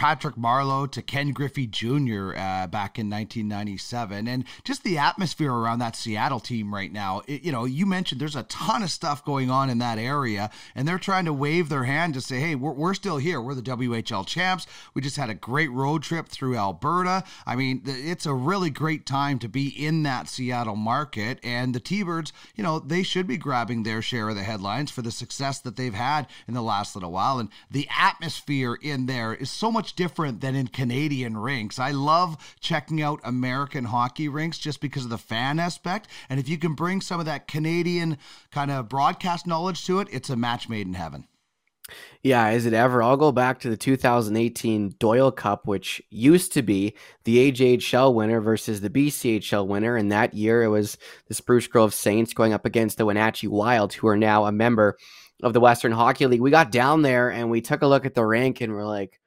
Patrick 0.00 0.36
Marleau 0.36 0.90
to 0.90 1.02
Ken 1.02 1.30
Griffey 1.30 1.66
Jr. 1.66 2.30
Uh, 2.34 2.66
back 2.66 2.98
in 2.98 3.10
1997, 3.10 4.26
and 4.26 4.46
just 4.64 4.82
the 4.82 4.96
atmosphere 4.96 5.52
around 5.52 5.80
that 5.80 5.94
Seattle 5.94 6.40
team 6.40 6.72
right 6.72 6.90
now. 6.90 7.20
It, 7.26 7.42
you 7.42 7.52
know, 7.52 7.66
you 7.66 7.84
mentioned 7.84 8.18
there's 8.18 8.34
a 8.34 8.44
ton 8.44 8.82
of 8.82 8.90
stuff 8.90 9.22
going 9.26 9.50
on 9.50 9.68
in 9.68 9.76
that 9.80 9.98
area, 9.98 10.48
and 10.74 10.88
they're 10.88 10.98
trying 10.98 11.26
to 11.26 11.34
wave 11.34 11.68
their 11.68 11.84
hand 11.84 12.14
to 12.14 12.22
say, 12.22 12.40
"Hey, 12.40 12.54
we're, 12.54 12.72
we're 12.72 12.94
still 12.94 13.18
here. 13.18 13.42
We're 13.42 13.54
the 13.54 13.60
WHL 13.60 14.26
champs. 14.26 14.66
We 14.94 15.02
just 15.02 15.18
had 15.18 15.28
a 15.28 15.34
great 15.34 15.70
road 15.70 16.02
trip 16.02 16.28
through 16.28 16.56
Alberta. 16.56 17.22
I 17.44 17.54
mean, 17.54 17.82
it's 17.84 18.24
a 18.24 18.32
really 18.32 18.70
great 18.70 19.04
time 19.04 19.38
to 19.40 19.50
be 19.50 19.68
in 19.68 20.02
that 20.04 20.30
Seattle 20.30 20.76
market, 20.76 21.40
and 21.44 21.74
the 21.74 21.80
T-Birds, 21.80 22.32
you 22.56 22.64
know, 22.64 22.78
they 22.78 23.02
should 23.02 23.26
be 23.26 23.36
grabbing 23.36 23.82
their 23.82 24.00
share 24.00 24.30
of 24.30 24.36
the 24.36 24.44
headlines 24.44 24.90
for 24.90 25.02
the 25.02 25.10
success 25.10 25.60
that 25.60 25.76
they've 25.76 25.92
had 25.92 26.26
in 26.48 26.54
the 26.54 26.62
last 26.62 26.96
little 26.96 27.12
while, 27.12 27.38
and 27.38 27.50
the 27.70 27.86
atmosphere 27.94 28.78
in 28.80 29.04
there 29.04 29.34
is 29.34 29.50
so 29.50 29.70
much 29.70 29.89
much 29.90 29.96
different 29.96 30.40
than 30.40 30.54
in 30.54 30.68
Canadian 30.68 31.36
rinks. 31.36 31.78
I 31.78 31.90
love 31.90 32.36
checking 32.60 33.02
out 33.02 33.20
American 33.24 33.84
hockey 33.84 34.28
rinks 34.28 34.58
just 34.58 34.80
because 34.80 35.04
of 35.04 35.10
the 35.10 35.18
fan 35.18 35.58
aspect. 35.58 36.08
And 36.28 36.38
if 36.38 36.48
you 36.48 36.58
can 36.58 36.74
bring 36.74 37.00
some 37.00 37.18
of 37.18 37.26
that 37.26 37.48
Canadian 37.48 38.18
kind 38.50 38.70
of 38.70 38.88
broadcast 38.88 39.46
knowledge 39.46 39.84
to 39.86 40.00
it, 40.00 40.08
it's 40.12 40.30
a 40.30 40.36
match 40.36 40.68
made 40.68 40.86
in 40.86 40.94
heaven. 40.94 41.26
Yeah, 42.22 42.50
is 42.50 42.66
it 42.66 42.72
ever? 42.72 43.02
I'll 43.02 43.16
go 43.16 43.32
back 43.32 43.58
to 43.60 43.70
the 43.70 43.76
2018 43.76 44.94
Doyle 45.00 45.32
Cup, 45.32 45.66
which 45.66 46.00
used 46.08 46.52
to 46.52 46.62
be 46.62 46.94
the 47.24 47.50
AJHL 47.50 48.14
winner 48.14 48.40
versus 48.40 48.80
the 48.80 48.90
BCHL 48.90 49.66
winner. 49.66 49.96
And 49.96 50.12
that 50.12 50.34
year 50.34 50.62
it 50.62 50.68
was 50.68 50.98
the 51.26 51.34
Spruce 51.34 51.66
Grove 51.66 51.92
Saints 51.92 52.32
going 52.32 52.52
up 52.52 52.64
against 52.64 52.96
the 52.96 53.06
Wenatchee 53.06 53.48
Wild, 53.48 53.92
who 53.94 54.06
are 54.06 54.16
now 54.16 54.44
a 54.44 54.52
member 54.52 54.96
of 55.42 55.52
the 55.52 55.60
Western 55.60 55.90
Hockey 55.90 56.26
League. 56.26 56.40
We 56.40 56.52
got 56.52 56.70
down 56.70 57.02
there 57.02 57.30
and 57.30 57.50
we 57.50 57.60
took 57.60 57.82
a 57.82 57.88
look 57.88 58.06
at 58.06 58.14
the 58.14 58.24
rank 58.24 58.60
and 58.60 58.72
we're 58.72 58.86
like, 58.86 59.19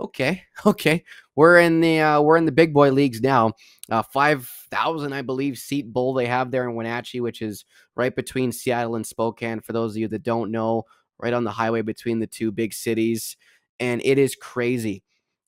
okay, 0.00 0.42
okay, 0.66 1.04
we're 1.36 1.60
in 1.60 1.80
the 1.80 2.00
uh, 2.00 2.20
we're 2.20 2.36
in 2.36 2.46
the 2.46 2.52
big 2.52 2.72
boy 2.72 2.90
leagues 2.90 3.20
now. 3.20 3.52
Uh, 3.90 4.02
Five 4.02 4.46
thousand, 4.70 5.12
I 5.12 5.22
believe, 5.22 5.58
seat 5.58 5.92
bowl 5.92 6.14
they 6.14 6.26
have 6.26 6.50
there 6.50 6.68
in 6.68 6.74
Wenatchee, 6.74 7.20
which 7.20 7.42
is 7.42 7.64
right 7.96 8.14
between 8.14 8.52
Seattle 8.52 8.96
and 8.96 9.06
Spokane. 9.06 9.60
For 9.60 9.72
those 9.72 9.92
of 9.92 9.98
you 9.98 10.08
that 10.08 10.22
don't 10.22 10.50
know, 10.50 10.84
right 11.20 11.32
on 11.32 11.44
the 11.44 11.50
highway 11.50 11.82
between 11.82 12.18
the 12.18 12.26
two 12.26 12.50
big 12.50 12.72
cities. 12.72 13.36
And 13.78 14.00
it 14.04 14.18
is 14.18 14.34
crazy. 14.34 15.04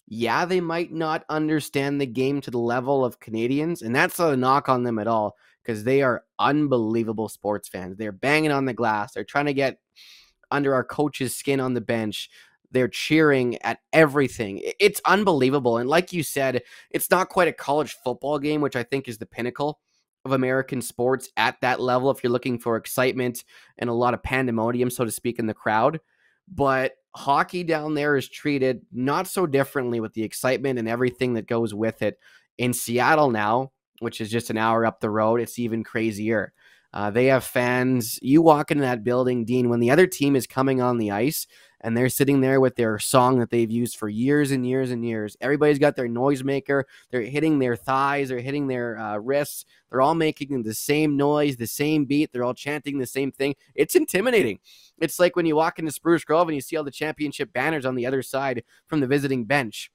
Yeah, 0.06 0.44
they 0.44 0.60
might 0.60 0.92
not 0.92 1.24
understand 1.28 2.00
the 2.00 2.06
game 2.06 2.40
to 2.42 2.50
the 2.50 2.58
level 2.58 3.04
of 3.04 3.20
Canadians, 3.20 3.82
and 3.82 3.94
that's 3.94 4.18
not 4.18 4.34
a 4.34 4.36
knock 4.36 4.68
on 4.68 4.82
them 4.82 4.98
at 4.98 5.06
all 5.06 5.36
because 5.62 5.84
they 5.84 6.02
are 6.02 6.24
unbelievable 6.38 7.28
sports 7.28 7.68
fans. 7.68 7.96
They're 7.96 8.12
banging 8.12 8.50
on 8.50 8.64
the 8.64 8.74
glass, 8.74 9.12
they're 9.12 9.24
trying 9.24 9.46
to 9.46 9.54
get 9.54 9.78
under 10.50 10.74
our 10.74 10.84
coach's 10.84 11.34
skin 11.34 11.60
on 11.60 11.72
the 11.72 11.80
bench. 11.80 12.28
They're 12.72 12.88
cheering 12.88 13.60
at 13.62 13.80
everything. 13.92 14.60
It's 14.80 15.00
unbelievable. 15.04 15.78
And 15.78 15.88
like 15.88 16.12
you 16.12 16.22
said, 16.22 16.62
it's 16.90 17.10
not 17.10 17.28
quite 17.28 17.48
a 17.48 17.52
college 17.52 17.96
football 18.02 18.38
game, 18.38 18.60
which 18.60 18.76
I 18.76 18.82
think 18.82 19.08
is 19.08 19.18
the 19.18 19.26
pinnacle 19.26 19.78
of 20.24 20.32
American 20.32 20.80
sports 20.80 21.28
at 21.36 21.60
that 21.60 21.80
level 21.80 22.10
if 22.10 22.22
you're 22.22 22.32
looking 22.32 22.58
for 22.58 22.76
excitement 22.76 23.44
and 23.78 23.90
a 23.90 23.94
lot 23.94 24.14
of 24.14 24.22
pandemonium, 24.22 24.90
so 24.90 25.04
to 25.04 25.10
speak, 25.10 25.38
in 25.38 25.46
the 25.46 25.54
crowd. 25.54 26.00
But 26.48 26.92
hockey 27.14 27.64
down 27.64 27.94
there 27.94 28.16
is 28.16 28.28
treated 28.28 28.82
not 28.92 29.26
so 29.26 29.46
differently 29.46 30.00
with 30.00 30.14
the 30.14 30.22
excitement 30.22 30.78
and 30.78 30.88
everything 30.88 31.34
that 31.34 31.46
goes 31.46 31.74
with 31.74 32.02
it. 32.02 32.18
In 32.58 32.72
Seattle 32.72 33.30
now, 33.30 33.72
which 34.00 34.20
is 34.20 34.30
just 34.30 34.50
an 34.50 34.58
hour 34.58 34.86
up 34.86 35.00
the 35.00 35.10
road, 35.10 35.40
it's 35.40 35.58
even 35.58 35.84
crazier. 35.84 36.52
Uh, 36.92 37.10
they 37.10 37.26
have 37.26 37.44
fans. 37.44 38.18
You 38.22 38.42
walk 38.42 38.70
into 38.70 38.82
that 38.82 39.04
building, 39.04 39.44
Dean, 39.44 39.68
when 39.68 39.80
the 39.80 39.90
other 39.90 40.06
team 40.06 40.36
is 40.36 40.46
coming 40.46 40.80
on 40.80 40.98
the 40.98 41.10
ice, 41.10 41.46
and 41.82 41.96
they're 41.96 42.08
sitting 42.08 42.40
there 42.40 42.60
with 42.60 42.76
their 42.76 42.98
song 42.98 43.38
that 43.40 43.50
they've 43.50 43.70
used 43.70 43.96
for 43.96 44.08
years 44.08 44.50
and 44.50 44.66
years 44.66 44.90
and 44.90 45.04
years. 45.04 45.36
Everybody's 45.40 45.78
got 45.78 45.96
their 45.96 46.08
noisemaker. 46.08 46.84
They're 47.10 47.22
hitting 47.22 47.58
their 47.58 47.76
thighs. 47.76 48.28
They're 48.28 48.40
hitting 48.40 48.68
their 48.68 48.98
uh, 48.98 49.16
wrists. 49.18 49.64
They're 49.90 50.00
all 50.00 50.14
making 50.14 50.62
the 50.62 50.74
same 50.74 51.16
noise, 51.16 51.56
the 51.56 51.66
same 51.66 52.04
beat. 52.04 52.32
They're 52.32 52.44
all 52.44 52.54
chanting 52.54 52.98
the 52.98 53.06
same 53.06 53.32
thing. 53.32 53.56
It's 53.74 53.96
intimidating. 53.96 54.60
It's 55.00 55.18
like 55.18 55.34
when 55.34 55.46
you 55.46 55.56
walk 55.56 55.78
into 55.78 55.92
Spruce 55.92 56.24
Grove 56.24 56.48
and 56.48 56.54
you 56.54 56.60
see 56.60 56.76
all 56.76 56.84
the 56.84 56.90
championship 56.90 57.52
banners 57.52 57.84
on 57.84 57.96
the 57.96 58.06
other 58.06 58.22
side 58.22 58.62
from 58.86 59.00
the 59.00 59.08
visiting 59.08 59.44
bench. 59.44 59.90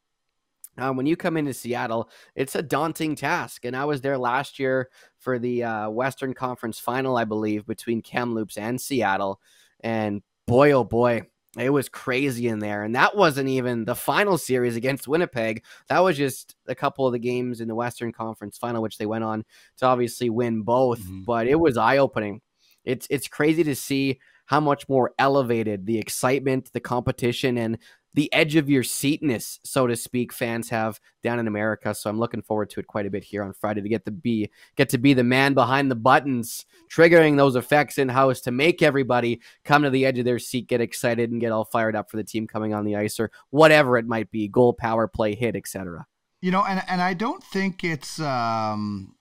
Uh, 0.78 0.94
when 0.94 1.06
you 1.06 1.16
come 1.16 1.38
into 1.38 1.54
Seattle, 1.54 2.10
it's 2.36 2.56
a 2.56 2.62
daunting 2.62 3.16
task. 3.16 3.66
And 3.66 3.76
I 3.76 3.86
was 3.86 4.02
there 4.02 4.18
last 4.18 4.60
year 4.60 4.90
for 5.18 5.40
the 5.40 5.64
uh, 5.64 5.90
Western 5.90 6.34
Conference 6.34 6.80
final, 6.80 7.18
I 7.18 7.26
believe, 7.26 7.66
between 7.66 8.02
Kamloops 8.02 8.58
and 8.58 8.80
Seattle. 8.80 9.42
And 9.82 10.22
boy, 10.46 10.72
oh 10.72 10.84
boy, 10.84 11.24
it 11.58 11.72
was 11.72 11.90
crazy 11.90 12.48
in 12.48 12.60
there. 12.60 12.84
And 12.84 12.96
that 12.96 13.16
wasn't 13.16 13.50
even 13.50 13.86
the 13.86 13.96
final 13.96 14.38
series 14.38 14.76
against 14.76 15.08
Winnipeg. 15.08 15.64
That 15.90 16.00
was 16.00 16.18
just 16.18 16.56
a 16.68 16.76
couple 16.76 17.08
of 17.08 17.14
the 17.14 17.20
games 17.20 17.62
in 17.62 17.68
the 17.68 17.76
Western 17.76 18.12
Conference 18.12 18.58
final, 18.58 18.82
which 18.82 18.98
they 18.98 19.06
went 19.06 19.24
on 19.24 19.44
to 19.78 19.86
obviously 19.86 20.30
win 20.30 20.62
both. 20.62 21.00
Mm-hmm. 21.00 21.24
But 21.24 21.48
it 21.48 21.60
was 21.60 21.78
eye 21.78 21.98
opening. 21.98 22.42
It's 22.84 23.08
it's 23.10 23.28
crazy 23.28 23.64
to 23.64 23.76
see 23.76 24.20
how 24.46 24.62
much 24.62 24.88
more 24.88 25.14
elevated 25.20 25.86
the 25.86 25.98
excitement, 26.00 26.72
the 26.72 26.80
competition, 26.80 27.58
and 27.58 27.78
the 28.18 28.34
edge 28.34 28.56
of 28.56 28.68
your 28.68 28.82
seatness, 28.82 29.60
so 29.64 29.86
to 29.86 29.96
speak, 29.96 30.34
fans 30.34 30.70
have 30.70 31.00
down 31.22 31.38
in 31.38 31.46
America. 31.48 31.94
So 31.94 32.10
I'm 32.10 32.18
looking 32.18 32.42
forward 32.42 32.72
to 32.72 32.80
it 32.80 32.88
quite 32.88 33.06
a 33.06 33.12
bit 33.12 33.24
here 33.24 33.44
on 33.44 33.54
Friday 33.54 33.80
to 33.80 33.88
get 33.88 34.06
to 34.06 34.12
be 34.12 34.50
get 34.76 34.90
to 34.90 34.98
be 34.98 35.14
the 35.14 35.24
man 35.24 35.54
behind 35.54 35.92
the 35.92 35.96
buttons, 35.96 36.66
triggering 36.92 37.38
those 37.38 37.56
effects 37.56 38.00
in 38.00 38.10
house 38.10 38.42
to 38.42 38.52
make 38.52 38.82
everybody 38.82 39.40
come 39.64 39.84
to 39.84 39.92
the 39.92 40.04
edge 40.04 40.18
of 40.18 40.26
their 40.26 40.40
seat, 40.40 40.68
get 40.68 40.82
excited, 40.82 41.30
and 41.30 41.40
get 41.40 41.52
all 41.52 41.64
fired 41.64 41.96
up 41.96 42.10
for 42.10 42.18
the 42.18 42.24
team 42.24 42.48
coming 42.48 42.74
on 42.74 42.86
the 42.86 42.96
ice 42.96 43.20
or 43.20 43.30
whatever 43.52 44.00
it 44.00 44.08
might 44.08 44.32
be, 44.32 44.48
goal, 44.48 44.74
power 44.74 45.08
play, 45.08 45.36
hit, 45.36 45.56
etc. 45.56 46.08
You 46.42 46.50
know, 46.50 46.66
and 46.66 46.82
and 46.88 47.04
I 47.04 47.14
don't 47.14 47.44
think 47.44 47.84
it's 47.84 48.20
um 48.20 49.14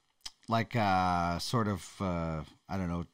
like 0.49 0.75
a 0.75 1.37
sort 1.39 1.69
of 1.69 1.87
uh, 2.01 2.41
I 2.67 2.79
don't 2.79 2.89
know 2.89 3.05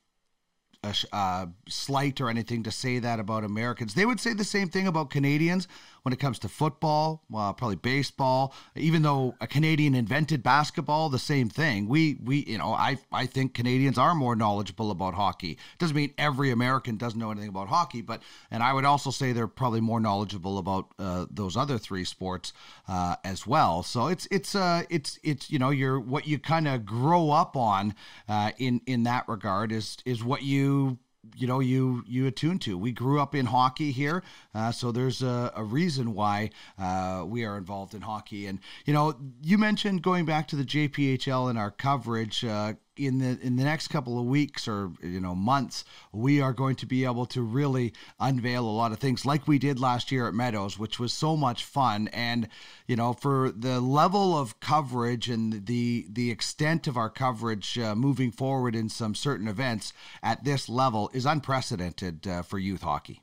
a, 0.85 0.95
uh, 1.12 1.47
slight 1.69 2.21
or 2.21 2.29
anything 2.29 2.62
to 2.65 2.71
say 2.71 2.99
that 2.99 3.21
about 3.21 3.45
Americans. 3.45 3.95
They 3.95 4.07
would 4.07 4.21
say 4.21 4.33
the 4.33 4.45
same 4.45 4.69
thing 4.69 4.87
about 4.87 5.11
Canadians 5.11 5.69
when 6.03 6.13
it 6.13 6.19
comes 6.19 6.39
to 6.41 6.49
football, 6.49 7.25
well, 7.31 7.53
probably 7.55 7.77
baseball. 7.77 8.55
Even 8.75 9.03
though 9.03 9.35
a 9.41 9.47
Canadian 9.47 9.95
invented 9.95 10.43
basketball, 10.43 11.09
the 11.09 11.19
same 11.19 11.49
thing. 11.49 11.89
We 11.89 12.19
we 12.23 12.45
you 12.45 12.59
know 12.59 12.73
I 12.73 12.99
I 13.13 13.27
think 13.27 13.55
Canadians 13.55 13.99
are 13.99 14.15
more 14.15 14.35
knowledgeable 14.35 14.91
about 14.91 15.15
hockey. 15.15 15.59
Doesn't 15.79 15.97
mean 15.97 16.13
every 16.19 16.51
American 16.51 16.97
doesn't 16.97 17.19
know 17.19 17.31
anything 17.31 17.49
about 17.49 17.69
hockey, 17.69 18.03
but 18.03 18.23
and 18.51 18.63
I 18.63 18.73
would 18.73 18.85
also 18.85 19.11
say 19.11 19.33
they're 19.33 19.47
probably 19.47 19.81
more 19.81 20.01
knowledgeable 20.01 20.59
about 20.59 20.89
uh, 20.99 21.27
those 21.31 21.57
other 21.57 21.79
three 21.79 22.05
sports 22.05 22.53
uh, 22.89 23.17
as 23.25 23.47
well. 23.47 23.83
So 23.83 24.09
it's 24.09 24.27
it's 24.31 24.55
uh 24.55 24.83
it's 24.91 25.19
it's 25.23 25.51
you 25.51 25.59
know 25.59 25.71
you're 25.71 26.01
what 26.01 26.27
you 26.27 26.39
kind 26.39 26.67
of 26.67 26.85
grow 26.85 27.31
up 27.31 27.57
on 27.57 27.95
uh, 28.29 28.53
in 28.59 28.81
in 28.87 29.05
that 29.05 29.29
regard 29.29 29.73
is 29.73 29.99
is 30.05 30.25
what 30.25 30.43
you 30.43 30.99
you 31.37 31.47
know 31.47 31.61
you 31.61 32.02
you 32.07 32.26
attune 32.26 32.59
to. 32.61 32.76
We 32.76 32.93
grew 32.93 33.21
up 33.21 33.35
in 33.35 33.47
hockey 33.47 33.93
here, 33.93 34.23
uh, 34.55 34.73
so 34.73 34.91
there's 34.91 35.23
a, 35.23 35.52
a 35.55 35.62
reason 35.62 36.14
why 36.14 36.50
uh, 36.79 37.25
we 37.26 37.45
are 37.45 37.57
involved 37.57 37.95
in 37.95 38.02
hockey. 38.02 38.47
And 38.47 38.59
you 38.87 38.93
know, 38.93 39.14
you 39.43 39.59
mentioned 39.59 40.02
going 40.02 40.25
back 40.25 40.49
to 40.49 40.57
the 40.57 40.64
JPHL 40.64 41.50
in 41.50 41.57
our 41.57 41.71
coverage. 41.71 42.45
Uh, 42.45 42.75
in 42.97 43.19
the 43.19 43.39
in 43.41 43.57
the 43.57 43.65
next 43.65 43.89
couple 43.89 44.19
of 44.19 44.27
weeks 44.27 44.69
or 44.69 44.93
you 45.03 45.21
know 45.21 45.35
months 45.35 45.85
we 46.13 46.41
are 46.41 46.53
going 46.53 46.77
to 46.77 46.87
be 46.87 47.05
able 47.05 47.25
to 47.25 47.41
really 47.41 47.93
unveil 48.21 48.65
a 48.65 48.71
lot 48.71 48.93
of 48.93 48.99
things 48.99 49.25
like 49.25 49.49
we 49.49 49.59
did 49.59 49.81
last 49.81 50.13
year 50.13 50.29
at 50.29 50.35
Meadows 50.35 50.79
which 50.79 50.99
was 50.99 51.13
so 51.13 51.37
much 51.37 51.65
fun 51.65 52.09
and 52.09 52.49
you 52.87 52.95
know 52.95 53.15
for 53.15 53.51
the 53.51 53.81
level 53.81 54.37
of 54.39 54.61
coverage 54.61 55.29
and 55.29 55.67
the 55.67 56.07
the 56.11 56.31
extent 56.31 56.87
of 56.87 56.97
our 56.97 57.11
coverage 57.11 57.79
uh, 57.79 57.95
moving 57.95 58.31
forward 58.31 58.75
in 58.75 58.89
some 58.89 59.15
certain 59.15 59.49
events 59.49 59.93
at 60.23 60.45
this 60.45 60.69
level 60.69 61.11
is 61.15 61.25
unprecedented 61.25 62.27
uh, 62.27 62.43
for 62.43 62.59
youth 62.59 62.83
hockey 62.83 63.23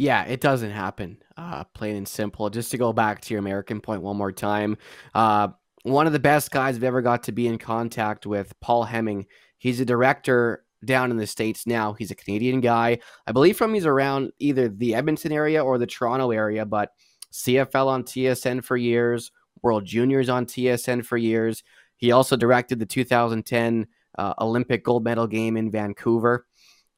yeah, 0.00 0.22
it 0.26 0.40
doesn't 0.40 0.70
happen. 0.70 1.18
Uh, 1.36 1.64
plain 1.64 1.96
and 1.96 2.06
simple. 2.06 2.50
Just 2.50 2.70
to 2.70 2.78
go 2.78 2.92
back 2.92 3.20
to 3.22 3.34
your 3.34 3.40
American 3.40 3.80
point 3.80 4.00
one 4.00 4.16
more 4.16 4.30
time. 4.30 4.78
Uh, 5.12 5.48
one 5.82 6.06
of 6.06 6.12
the 6.12 6.18
best 6.18 6.50
guys 6.50 6.76
I've 6.76 6.84
ever 6.84 7.02
got 7.02 7.24
to 7.24 7.32
be 7.32 7.46
in 7.46 7.58
contact 7.58 8.26
with, 8.26 8.52
Paul 8.60 8.84
Hemming. 8.84 9.26
He's 9.58 9.80
a 9.80 9.84
director 9.84 10.64
down 10.84 11.10
in 11.10 11.16
the 11.16 11.26
States 11.26 11.66
now. 11.66 11.92
He's 11.92 12.10
a 12.10 12.16
Canadian 12.16 12.60
guy. 12.60 12.98
I 13.26 13.32
believe 13.32 13.56
from 13.56 13.74
he's 13.74 13.86
around 13.86 14.32
either 14.38 14.68
the 14.68 14.94
Edmonton 14.94 15.32
area 15.32 15.62
or 15.62 15.78
the 15.78 15.86
Toronto 15.86 16.30
area, 16.30 16.64
but 16.64 16.92
CFL 17.32 17.86
on 17.86 18.04
TSN 18.04 18.64
for 18.64 18.76
years, 18.76 19.30
World 19.62 19.84
Juniors 19.84 20.28
on 20.28 20.46
TSN 20.46 21.04
for 21.04 21.16
years. 21.16 21.62
He 21.96 22.12
also 22.12 22.36
directed 22.36 22.78
the 22.78 22.86
2010 22.86 23.86
uh, 24.16 24.34
Olympic 24.40 24.84
gold 24.84 25.04
medal 25.04 25.26
game 25.26 25.56
in 25.56 25.70
Vancouver. 25.70 26.46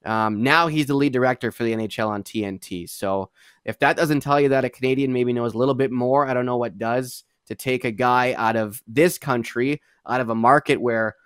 Um, 0.04 0.42
now 0.42 0.66
he's 0.66 0.86
the 0.86 0.94
lead 0.94 1.12
director 1.12 1.50
for 1.52 1.64
the 1.64 1.72
NHL 1.72 2.08
on 2.08 2.22
TNT. 2.22 2.88
So 2.88 3.30
if 3.64 3.78
that 3.80 3.96
doesn't 3.96 4.20
tell 4.20 4.40
you 4.40 4.50
that 4.50 4.64
a 4.64 4.70
Canadian 4.70 5.12
maybe 5.12 5.32
knows 5.32 5.54
a 5.54 5.58
little 5.58 5.74
bit 5.74 5.90
more, 5.90 6.26
I 6.26 6.32
don't 6.32 6.46
know 6.46 6.56
what 6.56 6.78
does 6.78 7.24
to 7.50 7.56
take 7.56 7.84
a 7.84 7.90
guy 7.90 8.32
out 8.34 8.54
of 8.54 8.80
this 8.86 9.18
country, 9.18 9.82
out 10.08 10.20
of 10.20 10.30
a 10.30 10.34
market 10.36 10.80
where 10.80 11.16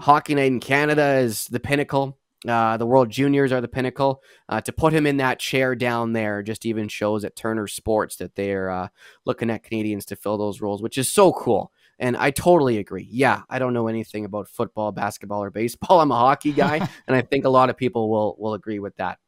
Hockey 0.00 0.34
Night 0.34 0.46
in 0.46 0.60
Canada 0.60 1.16
is 1.16 1.44
the 1.48 1.60
pinnacle. 1.60 2.18
Uh, 2.48 2.78
the 2.78 2.86
World 2.86 3.10
Juniors 3.10 3.52
are 3.52 3.60
the 3.60 3.68
pinnacle. 3.68 4.22
Uh, 4.48 4.62
to 4.62 4.72
put 4.72 4.94
him 4.94 5.06
in 5.06 5.18
that 5.18 5.38
chair 5.38 5.74
down 5.74 6.14
there 6.14 6.42
just 6.42 6.64
even 6.64 6.88
shows 6.88 7.22
at 7.22 7.36
Turner 7.36 7.66
Sports 7.66 8.16
that 8.16 8.34
they're 8.34 8.70
uh, 8.70 8.88
looking 9.26 9.50
at 9.50 9.62
Canadians 9.62 10.06
to 10.06 10.16
fill 10.16 10.38
those 10.38 10.62
roles, 10.62 10.80
which 10.80 10.96
is 10.96 11.12
so 11.12 11.34
cool. 11.34 11.70
And 11.98 12.16
I 12.16 12.30
totally 12.30 12.78
agree. 12.78 13.06
Yeah, 13.10 13.42
I 13.50 13.58
don't 13.58 13.74
know 13.74 13.88
anything 13.88 14.24
about 14.24 14.48
football, 14.48 14.90
basketball, 14.90 15.42
or 15.42 15.50
baseball. 15.50 16.00
I'm 16.00 16.12
a 16.12 16.18
hockey 16.18 16.52
guy, 16.52 16.76
and 17.06 17.14
I 17.14 17.20
think 17.20 17.44
a 17.44 17.50
lot 17.50 17.68
of 17.68 17.76
people 17.76 18.08
will 18.08 18.36
will 18.38 18.54
agree 18.54 18.78
with 18.78 18.96
that. 18.96 19.18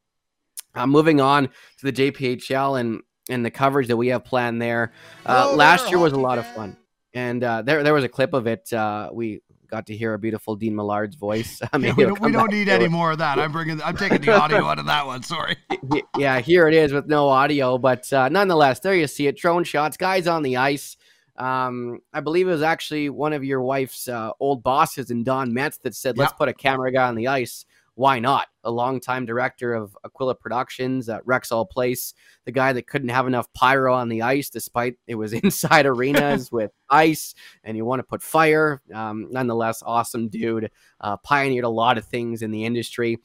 Uh, 0.75 0.87
moving 0.87 1.21
on 1.21 1.49
to 1.49 1.91
the 1.91 1.93
JPHL, 1.93 2.81
and 2.81 3.03
and 3.31 3.45
the 3.45 3.51
coverage 3.51 3.89
that 3.89 3.97
we 3.97 4.09
have 4.09 4.25
planned 4.25 4.61
there. 4.61 4.93
Uh, 5.25 5.55
last 5.55 5.89
year 5.89 5.99
was 5.99 6.13
a 6.13 6.19
lot 6.19 6.39
of 6.39 6.47
fun, 6.55 6.77
and 7.15 7.43
uh, 7.43 7.63
there 7.63 7.83
there 7.83 7.95
was 7.95 8.05
a 8.05 8.09
clip 8.09 8.35
of 8.35 8.47
it. 8.47 8.73
Uh, 8.73 9.11
we 9.13 9.41
got 9.71 9.87
to 9.87 9.97
hear 9.97 10.15
a 10.15 10.19
beautiful 10.19 10.57
Dean 10.57 10.75
Millard's 10.75 11.15
voice. 11.17 11.61
yeah, 11.79 11.95
we 11.95 12.05
don't, 12.05 12.21
we 12.21 12.33
don't 12.33 12.51
need 12.51 12.69
any 12.69 12.87
it. 12.87 12.91
more 12.91 13.13
of 13.13 13.19
that. 13.19 13.39
I'm 13.39 13.53
bringing, 13.53 13.81
I'm 13.83 13.97
taking 13.97 14.21
the 14.21 14.33
audio 14.33 14.67
out 14.67 14.79
of 14.79 14.87
that 14.87 15.07
one. 15.07 15.23
Sorry. 15.23 15.57
yeah, 16.19 16.41
here 16.41 16.67
it 16.69 16.75
is 16.75 16.93
with 16.93 17.07
no 17.07 17.29
audio, 17.29 17.79
but 17.79 18.13
uh, 18.13 18.29
nonetheless, 18.29 18.81
there 18.81 18.95
you 18.95 19.07
see 19.07 19.29
it. 19.29 19.37
Drone 19.37 19.65
shots, 19.65 19.97
guys 19.97 20.27
on 20.27 20.43
the 20.43 20.57
ice. 20.57 20.97
Um, 21.37 22.01
I 22.13 22.21
believe 22.21 22.49
it 22.49 22.51
was 22.51 22.63
actually 22.63 23.09
one 23.09 23.33
of 23.33 23.45
your 23.45 23.63
wife's 23.63 24.09
uh, 24.09 24.33
old 24.41 24.63
bosses 24.63 25.11
in 25.11 25.25
Don 25.25 25.55
Metz 25.55 25.79
that 25.79 25.95
said, 25.95 26.19
"Let's 26.19 26.33
yep. 26.33 26.39
put 26.39 26.49
a 26.49 26.53
camera 26.53 26.93
guy 26.93 27.09
on 27.09 27.15
the 27.15 27.29
ice." 27.29 27.65
Why 27.95 28.19
not? 28.19 28.49
A 28.65 28.71
longtime 28.71 29.27
director 29.27 29.75
of 29.75 29.97
Aquila 30.05 30.35
Productions 30.35 31.09
at 31.09 31.25
Rexall 31.27 31.69
Place, 31.69 32.15
the 32.45 32.53
guy 32.53 32.73
that 32.73 32.87
couldn't 32.87 33.09
have 33.11 33.27
enough 33.27 33.53
pyro 33.53 33.95
on 33.95 34.09
the 34.09 34.23
ice 34.23 34.49
despite 34.49 34.97
it 35.07 35.17
was 35.17 35.33
inside 35.45 35.87
arenas 35.87 36.51
with 36.53 36.73
ice 36.89 37.35
and 37.65 37.77
you 37.77 37.85
want 37.85 38.01
to 38.01 38.05
put 38.05 38.23
fire. 38.23 38.81
Um, 38.95 39.29
nonetheless, 39.31 39.83
awesome 39.85 40.29
dude. 40.29 40.71
Uh, 41.01 41.17
pioneered 41.19 41.65
a 41.65 41.69
lot 41.69 41.99
of 41.99 42.07
things 42.07 42.43
in 42.43 42.51
the 42.51 42.65
industry. 42.65 43.19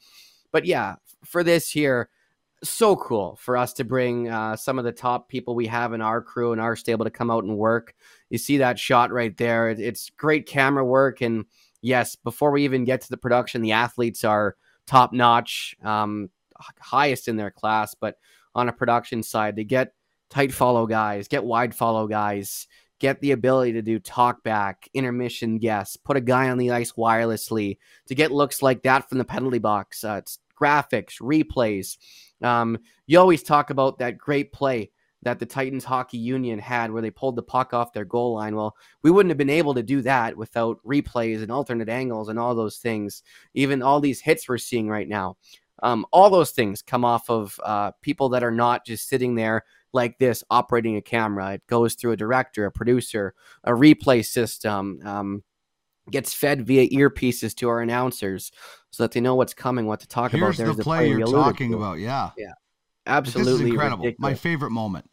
But 0.52 0.64
yeah, 0.64 0.96
for 1.24 1.42
this 1.42 1.70
here, 1.70 2.08
so 2.62 2.96
cool 2.96 3.36
for 3.40 3.56
us 3.56 3.72
to 3.74 3.84
bring 3.84 4.28
uh, 4.28 4.56
some 4.56 4.78
of 4.78 4.84
the 4.84 4.92
top 4.92 5.28
people 5.28 5.54
we 5.54 5.66
have 5.66 5.92
in 5.92 6.00
our 6.00 6.22
crew 6.22 6.52
and 6.52 6.60
our 6.60 6.76
stable 6.76 7.04
to 7.04 7.10
come 7.10 7.30
out 7.30 7.44
and 7.44 7.56
work. 7.56 7.94
You 8.30 8.38
see 8.38 8.58
that 8.58 8.78
shot 8.78 9.12
right 9.12 9.36
there. 9.36 9.70
It's 9.70 10.10
great 10.10 10.46
camera 10.46 10.84
work. 10.84 11.20
And 11.20 11.44
yes, 11.82 12.16
before 12.16 12.50
we 12.50 12.64
even 12.64 12.84
get 12.84 13.00
to 13.02 13.10
the 13.10 13.16
production, 13.16 13.62
the 13.62 13.72
athletes 13.72 14.24
are 14.24 14.56
top 14.86 15.12
notch, 15.12 15.76
um, 15.82 16.30
highest 16.80 17.28
in 17.28 17.36
their 17.36 17.50
class. 17.50 17.94
But 17.94 18.16
on 18.54 18.68
a 18.68 18.72
production 18.72 19.22
side, 19.22 19.56
to 19.56 19.64
get 19.64 19.92
tight 20.30 20.52
follow 20.52 20.86
guys, 20.86 21.28
get 21.28 21.44
wide 21.44 21.74
follow 21.74 22.06
guys, 22.06 22.66
get 22.98 23.20
the 23.20 23.32
ability 23.32 23.72
to 23.72 23.82
do 23.82 23.98
talk 23.98 24.42
back, 24.42 24.88
intermission 24.94 25.58
guests, 25.58 25.96
put 25.96 26.16
a 26.16 26.20
guy 26.20 26.48
on 26.48 26.58
the 26.58 26.70
ice 26.70 26.92
wirelessly, 26.92 27.78
to 28.06 28.14
get 28.14 28.32
looks 28.32 28.62
like 28.62 28.82
that 28.82 29.08
from 29.08 29.18
the 29.18 29.24
penalty 29.24 29.58
box. 29.58 30.02
Uh, 30.02 30.16
it's 30.18 30.38
graphics, 30.58 31.20
replays. 31.20 31.98
Um, 32.42 32.78
you 33.06 33.18
always 33.18 33.42
talk 33.42 33.70
about 33.70 33.98
that 33.98 34.18
great 34.18 34.52
play 34.52 34.90
that 35.26 35.40
the 35.40 35.44
Titans 35.46 35.84
Hockey 35.84 36.18
Union 36.18 36.56
had 36.56 36.92
where 36.92 37.02
they 37.02 37.10
pulled 37.10 37.34
the 37.34 37.42
puck 37.42 37.74
off 37.74 37.92
their 37.92 38.04
goal 38.04 38.34
line. 38.34 38.54
Well, 38.54 38.76
we 39.02 39.10
wouldn't 39.10 39.30
have 39.30 39.36
been 39.36 39.50
able 39.50 39.74
to 39.74 39.82
do 39.82 40.00
that 40.02 40.36
without 40.36 40.78
replays 40.86 41.42
and 41.42 41.50
alternate 41.50 41.88
angles 41.88 42.28
and 42.28 42.38
all 42.38 42.54
those 42.54 42.76
things. 42.76 43.24
Even 43.52 43.82
all 43.82 43.98
these 43.98 44.20
hits 44.20 44.48
we're 44.48 44.56
seeing 44.56 44.88
right 44.88 45.08
now. 45.08 45.36
Um, 45.82 46.06
all 46.12 46.30
those 46.30 46.52
things 46.52 46.80
come 46.80 47.04
off 47.04 47.28
of 47.28 47.58
uh, 47.64 47.90
people 48.02 48.28
that 48.28 48.44
are 48.44 48.52
not 48.52 48.86
just 48.86 49.08
sitting 49.08 49.34
there 49.34 49.64
like 49.92 50.16
this 50.20 50.44
operating 50.48 50.94
a 50.94 51.02
camera. 51.02 51.54
It 51.54 51.66
goes 51.66 51.94
through 51.94 52.12
a 52.12 52.16
director, 52.16 52.64
a 52.64 52.70
producer, 52.70 53.34
a 53.64 53.72
replay 53.72 54.24
system. 54.24 55.00
Um, 55.04 55.42
gets 56.08 56.32
fed 56.32 56.64
via 56.64 56.88
earpieces 56.90 57.52
to 57.56 57.68
our 57.68 57.80
announcers 57.80 58.52
so 58.90 59.02
that 59.02 59.10
they 59.10 59.20
know 59.20 59.34
what's 59.34 59.54
coming, 59.54 59.86
what 59.86 59.98
to 59.98 60.06
talk 60.06 60.30
Here's 60.30 60.40
about. 60.40 60.56
There's 60.56 60.76
the, 60.76 60.84
play, 60.84 61.08
you're 61.08 61.26
talking 61.26 61.72
to. 61.72 61.76
about. 61.76 61.98
Yeah. 61.98 62.30
Yeah. 62.38 62.52
Absolutely. 63.06 63.52
This 63.52 63.60
is 63.60 63.68
incredible. 63.70 64.04
Ridiculous. 64.04 64.30
My 64.30 64.34
favorite 64.34 64.70
moment. 64.70 65.10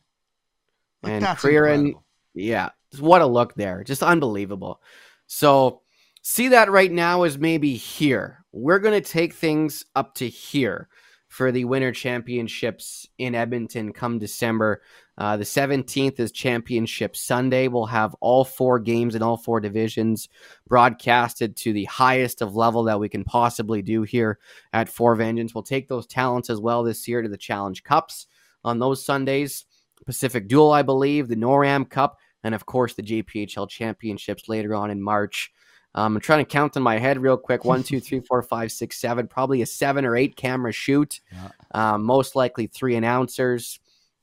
Like, 1.04 1.24
and 1.24 1.38
Kieran, 1.38 1.96
yeah, 2.34 2.70
what 3.00 3.22
a 3.22 3.26
look 3.26 3.54
there. 3.56 3.84
Just 3.84 4.04
unbelievable. 4.04 4.82
So 5.28 5.82
see 6.22 6.50
that 6.50 6.72
right 6.72 6.92
now 6.92 7.24
is 7.24 7.38
maybe 7.38 7.76
here. 7.76 8.46
We're 8.52 8.80
going 8.80 9.02
to 9.02 9.08
take 9.10 9.34
things 9.34 9.86
up 9.96 10.16
to 10.16 10.28
here 10.28 10.88
for 11.34 11.52
the 11.52 11.66
Winter 11.66 11.92
Championships 11.92 13.08
in 13.18 13.34
Edmonton 13.34 13.92
come 13.92 14.20
December. 14.20 14.84
Uh, 15.18 15.36
the 15.36 15.44
17th 15.44 16.20
is 16.20 16.32
Championship 16.32 17.16
Sunday. 17.16 17.68
We'll 17.68 17.88
have 17.88 18.16
all 18.20 18.46
four 18.46 18.78
games 18.78 19.16
in 19.16 19.24
all 19.24 19.38
four 19.38 19.60
divisions 19.60 20.30
broadcasted 20.68 21.56
to 21.58 21.74
the 21.74 21.86
highest 21.86 22.44
of 22.44 22.56
level 22.56 22.84
that 22.84 23.00
we 23.00 23.10
can 23.10 23.24
possibly 23.24 23.82
do 23.82 24.04
here 24.04 24.38
at 24.74 24.90
Four 24.90 25.16
Vengeance. 25.16 25.56
We'll 25.56 25.64
take 25.64 25.88
those 25.88 26.06
talents 26.06 26.52
as 26.52 26.60
well 26.60 26.84
this 26.84 27.08
year 27.08 27.24
to 27.24 27.30
the 27.30 27.36
Challenge 27.36 27.84
Cups 27.84 28.28
on 28.64 28.78
those 28.78 29.04
Sundays. 29.04 29.66
Pacific 30.06 30.48
Duel, 30.48 30.72
I 30.72 30.82
believe, 30.82 31.28
the 31.28 31.36
NORAM 31.36 31.90
Cup, 31.90 32.18
and 32.44 32.54
of 32.54 32.66
course 32.66 32.94
the 32.94 33.04
JPHL 33.04 33.70
Championships 33.70 34.50
later 34.50 34.76
on 34.76 34.92
in 34.92 35.02
March. 35.02 35.52
Um, 35.96 36.16
I'm 36.16 36.22
trying 36.22 36.44
to 36.44 36.50
count 36.50 36.76
in 36.76 36.82
my 36.82 36.98
head 36.98 37.20
real 37.20 37.38
quick. 37.38 37.66
One, 37.66 37.84
two, 37.84 38.00
three, 38.00 38.20
four, 38.28 38.42
five, 38.42 38.72
six, 38.72 39.00
seven. 39.00 39.28
Probably 39.28 39.62
a 39.62 39.66
seven 39.66 40.06
or 40.06 40.16
eight 40.16 40.36
camera 40.36 40.72
shoot. 40.72 41.22
Yeah. 41.32 41.50
Um, 41.72 42.04
most 42.04 42.36
likely 42.36 42.68
three 42.68 42.96
announcers. 42.96 43.80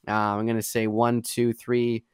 Uh, 0.08 0.12
I'm 0.12 0.46
going 0.46 0.56
to 0.56 0.62
say 0.62 0.86
one, 0.86 1.22
two, 1.22 1.52
three, 1.52 2.04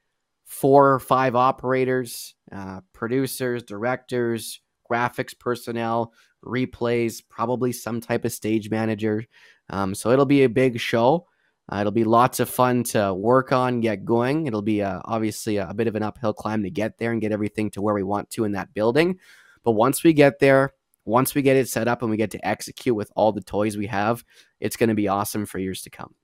four 0.44 0.92
or 0.92 1.00
five 1.00 1.34
operators, 1.34 2.34
uh, 2.52 2.80
producers, 2.92 3.62
directors, 3.62 4.60
graphics 4.90 5.38
personnel, 5.38 6.12
replays, 6.44 7.22
probably 7.28 7.72
some 7.72 8.00
type 8.00 8.24
of 8.24 8.32
stage 8.32 8.70
manager. 8.70 9.24
Um, 9.70 9.94
so 9.94 10.10
it'll 10.10 10.26
be 10.26 10.44
a 10.44 10.48
big 10.48 10.78
show. 10.78 11.26
Uh, 11.70 11.78
it'll 11.80 11.92
be 11.92 12.04
lots 12.04 12.38
of 12.38 12.48
fun 12.48 12.84
to 12.84 13.12
work 13.12 13.52
on, 13.52 13.80
get 13.80 14.04
going. 14.04 14.46
It'll 14.46 14.62
be 14.62 14.82
uh, 14.82 15.00
obviously 15.04 15.56
a, 15.56 15.68
a, 15.68 15.74
bit 15.74 15.88
of 15.88 15.96
an 15.96 16.02
uphill 16.02 16.32
climb 16.32 16.62
to 16.62 16.70
get 16.70 16.98
there 16.98 17.10
and 17.10 17.20
get 17.20 17.32
everything 17.32 17.70
to 17.72 17.82
where 17.82 17.94
we 17.94 18.04
want 18.04 18.30
to 18.30 18.44
in 18.44 18.52
that 18.52 18.72
building. 18.72 19.18
But 19.64 19.72
once 19.72 20.04
we 20.04 20.12
get 20.12 20.38
there, 20.38 20.74
once 21.04 21.34
we 21.34 21.42
get 21.42 21.56
it 21.56 21.68
set 21.68 21.88
up 21.88 22.02
and 22.02 22.10
we 22.10 22.16
get 22.16 22.30
to 22.32 22.46
execute 22.46 22.94
with 22.94 23.10
all 23.16 23.32
the 23.32 23.40
toys 23.40 23.76
we 23.76 23.86
have, 23.86 24.24
it's 24.60 24.76
going 24.76 24.90
to 24.90 24.94
be 24.94 25.08
awesome 25.08 25.44
for 25.44 25.58
years 25.58 25.82
to 25.82 25.90
come. 25.90 26.14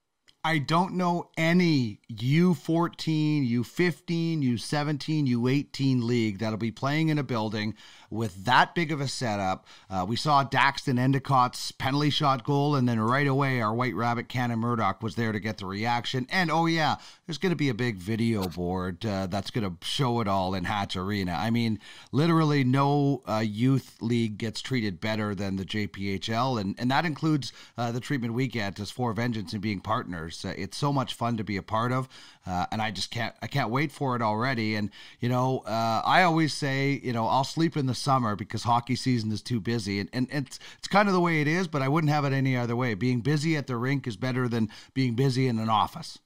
I 0.45 0.59
don't 0.59 0.95
know 0.95 1.29
any 1.37 2.01
U14, 2.13 3.49
U15, 3.49 4.43
U17, 4.43 5.29
U18 5.29 6.03
league 6.03 6.41
that'll 6.41 6.59
be 6.59 6.73
playing 6.73 7.11
in 7.11 7.19
a 7.19 7.23
building 7.23 7.75
with 8.11 8.45
that 8.45 8.75
big 8.75 8.91
of 8.91 9.01
a 9.01 9.07
setup. 9.07 9.67
Uh, 9.89 10.05
we 10.07 10.17
saw 10.17 10.45
Daxton 10.45 10.99
Endicott's 10.99 11.71
penalty 11.71 12.11
shot 12.11 12.43
goal, 12.43 12.75
and 12.75 12.89
then 12.89 12.99
right 12.99 13.27
away, 13.29 13.61
our 13.61 13.73
White 13.73 13.95
Rabbit 13.95 14.29
Cannon 14.29 14.59
Murdoch 14.59 15.01
was 15.01 15.15
there 15.15 15.31
to 15.31 15.39
get 15.39 15.59
the 15.59 15.67
reaction. 15.67 16.27
And 16.29 16.51
oh, 16.51 16.67
yeah, 16.67 16.97
there's 17.27 17.39
going 17.39 17.51
to 17.51 17.57
be 17.57 17.69
a 17.69 17.75
big 17.75 17.97
video 17.97 18.49
board 18.49 19.07
uh, 19.07 19.29
that's 19.29 19.53
going 19.53 19.65
to 19.65 19.87
show 19.87 20.21
it 20.21 20.27
all 20.27 20.55
in 20.55 20.65
Hatch 20.65 20.97
Arena. 20.97 21.33
I 21.33 21.51
mean, 21.51 21.79
literally, 22.11 22.65
no 22.65 23.23
uh, 23.29 23.45
youth 23.47 23.97
league 24.03 24.39
gets 24.39 24.61
treated 24.61 25.01
better 25.01 25.37
than 25.37 25.55
the 25.55 25.65
JPHL, 25.65 26.61
and, 26.61 26.75
and 26.79 26.91
that 26.91 27.07
includes 27.07 27.53
uh, 27.79 27.93
the 27.93 28.01
treatment 28.01 28.35
we 28.35 28.49
get 28.49 28.81
as 28.81 28.91
Four 28.91 29.13
Vengeance 29.13 29.53
and 29.53 29.63
being 29.63 29.81
partners. 29.81 30.32
Uh, 30.45 30.55
it's 30.57 30.77
so 30.77 30.93
much 30.93 31.15
fun 31.15 31.37
to 31.37 31.45
be 31.45 31.57
a 31.57 31.63
part 31.63 31.93
of, 31.93 32.09
uh, 32.47 32.67
and 32.73 32.81
I 32.81 32.91
just 32.91 33.11
can't 33.11 33.35
I 33.43 33.47
can't 33.47 33.71
wait 33.71 33.93
for 33.93 34.17
it 34.17 34.23
already. 34.23 34.75
And 34.75 34.91
you 35.21 35.29
know, 35.29 35.61
uh, 35.67 36.03
I 36.05 36.23
always 36.23 36.55
say, 36.55 37.01
you 37.03 37.13
know, 37.13 37.27
I'll 37.27 37.45
sleep 37.45 37.77
in 37.77 37.87
the 37.87 37.95
summer 37.95 38.37
because 38.37 38.63
hockey 38.65 38.97
season 38.97 39.31
is 39.33 39.43
too 39.43 39.61
busy, 39.61 40.01
and, 40.01 40.09
and 40.13 40.29
it's 40.31 40.59
it's 40.79 40.89
kind 40.89 41.09
of 41.09 41.15
the 41.15 41.21
way 41.21 41.41
it 41.41 41.49
is. 41.49 41.69
But 41.69 41.83
I 41.83 41.89
wouldn't 41.89 42.13
have 42.13 42.25
it 42.25 42.33
any 42.33 42.57
other 42.57 42.77
way. 42.77 42.95
Being 42.95 43.21
busy 43.21 43.57
at 43.57 43.67
the 43.67 43.77
rink 43.77 44.07
is 44.07 44.17
better 44.17 44.49
than 44.49 44.71
being 44.95 45.15
busy 45.15 45.47
in 45.49 45.59
an 45.59 45.69
office. 45.69 46.19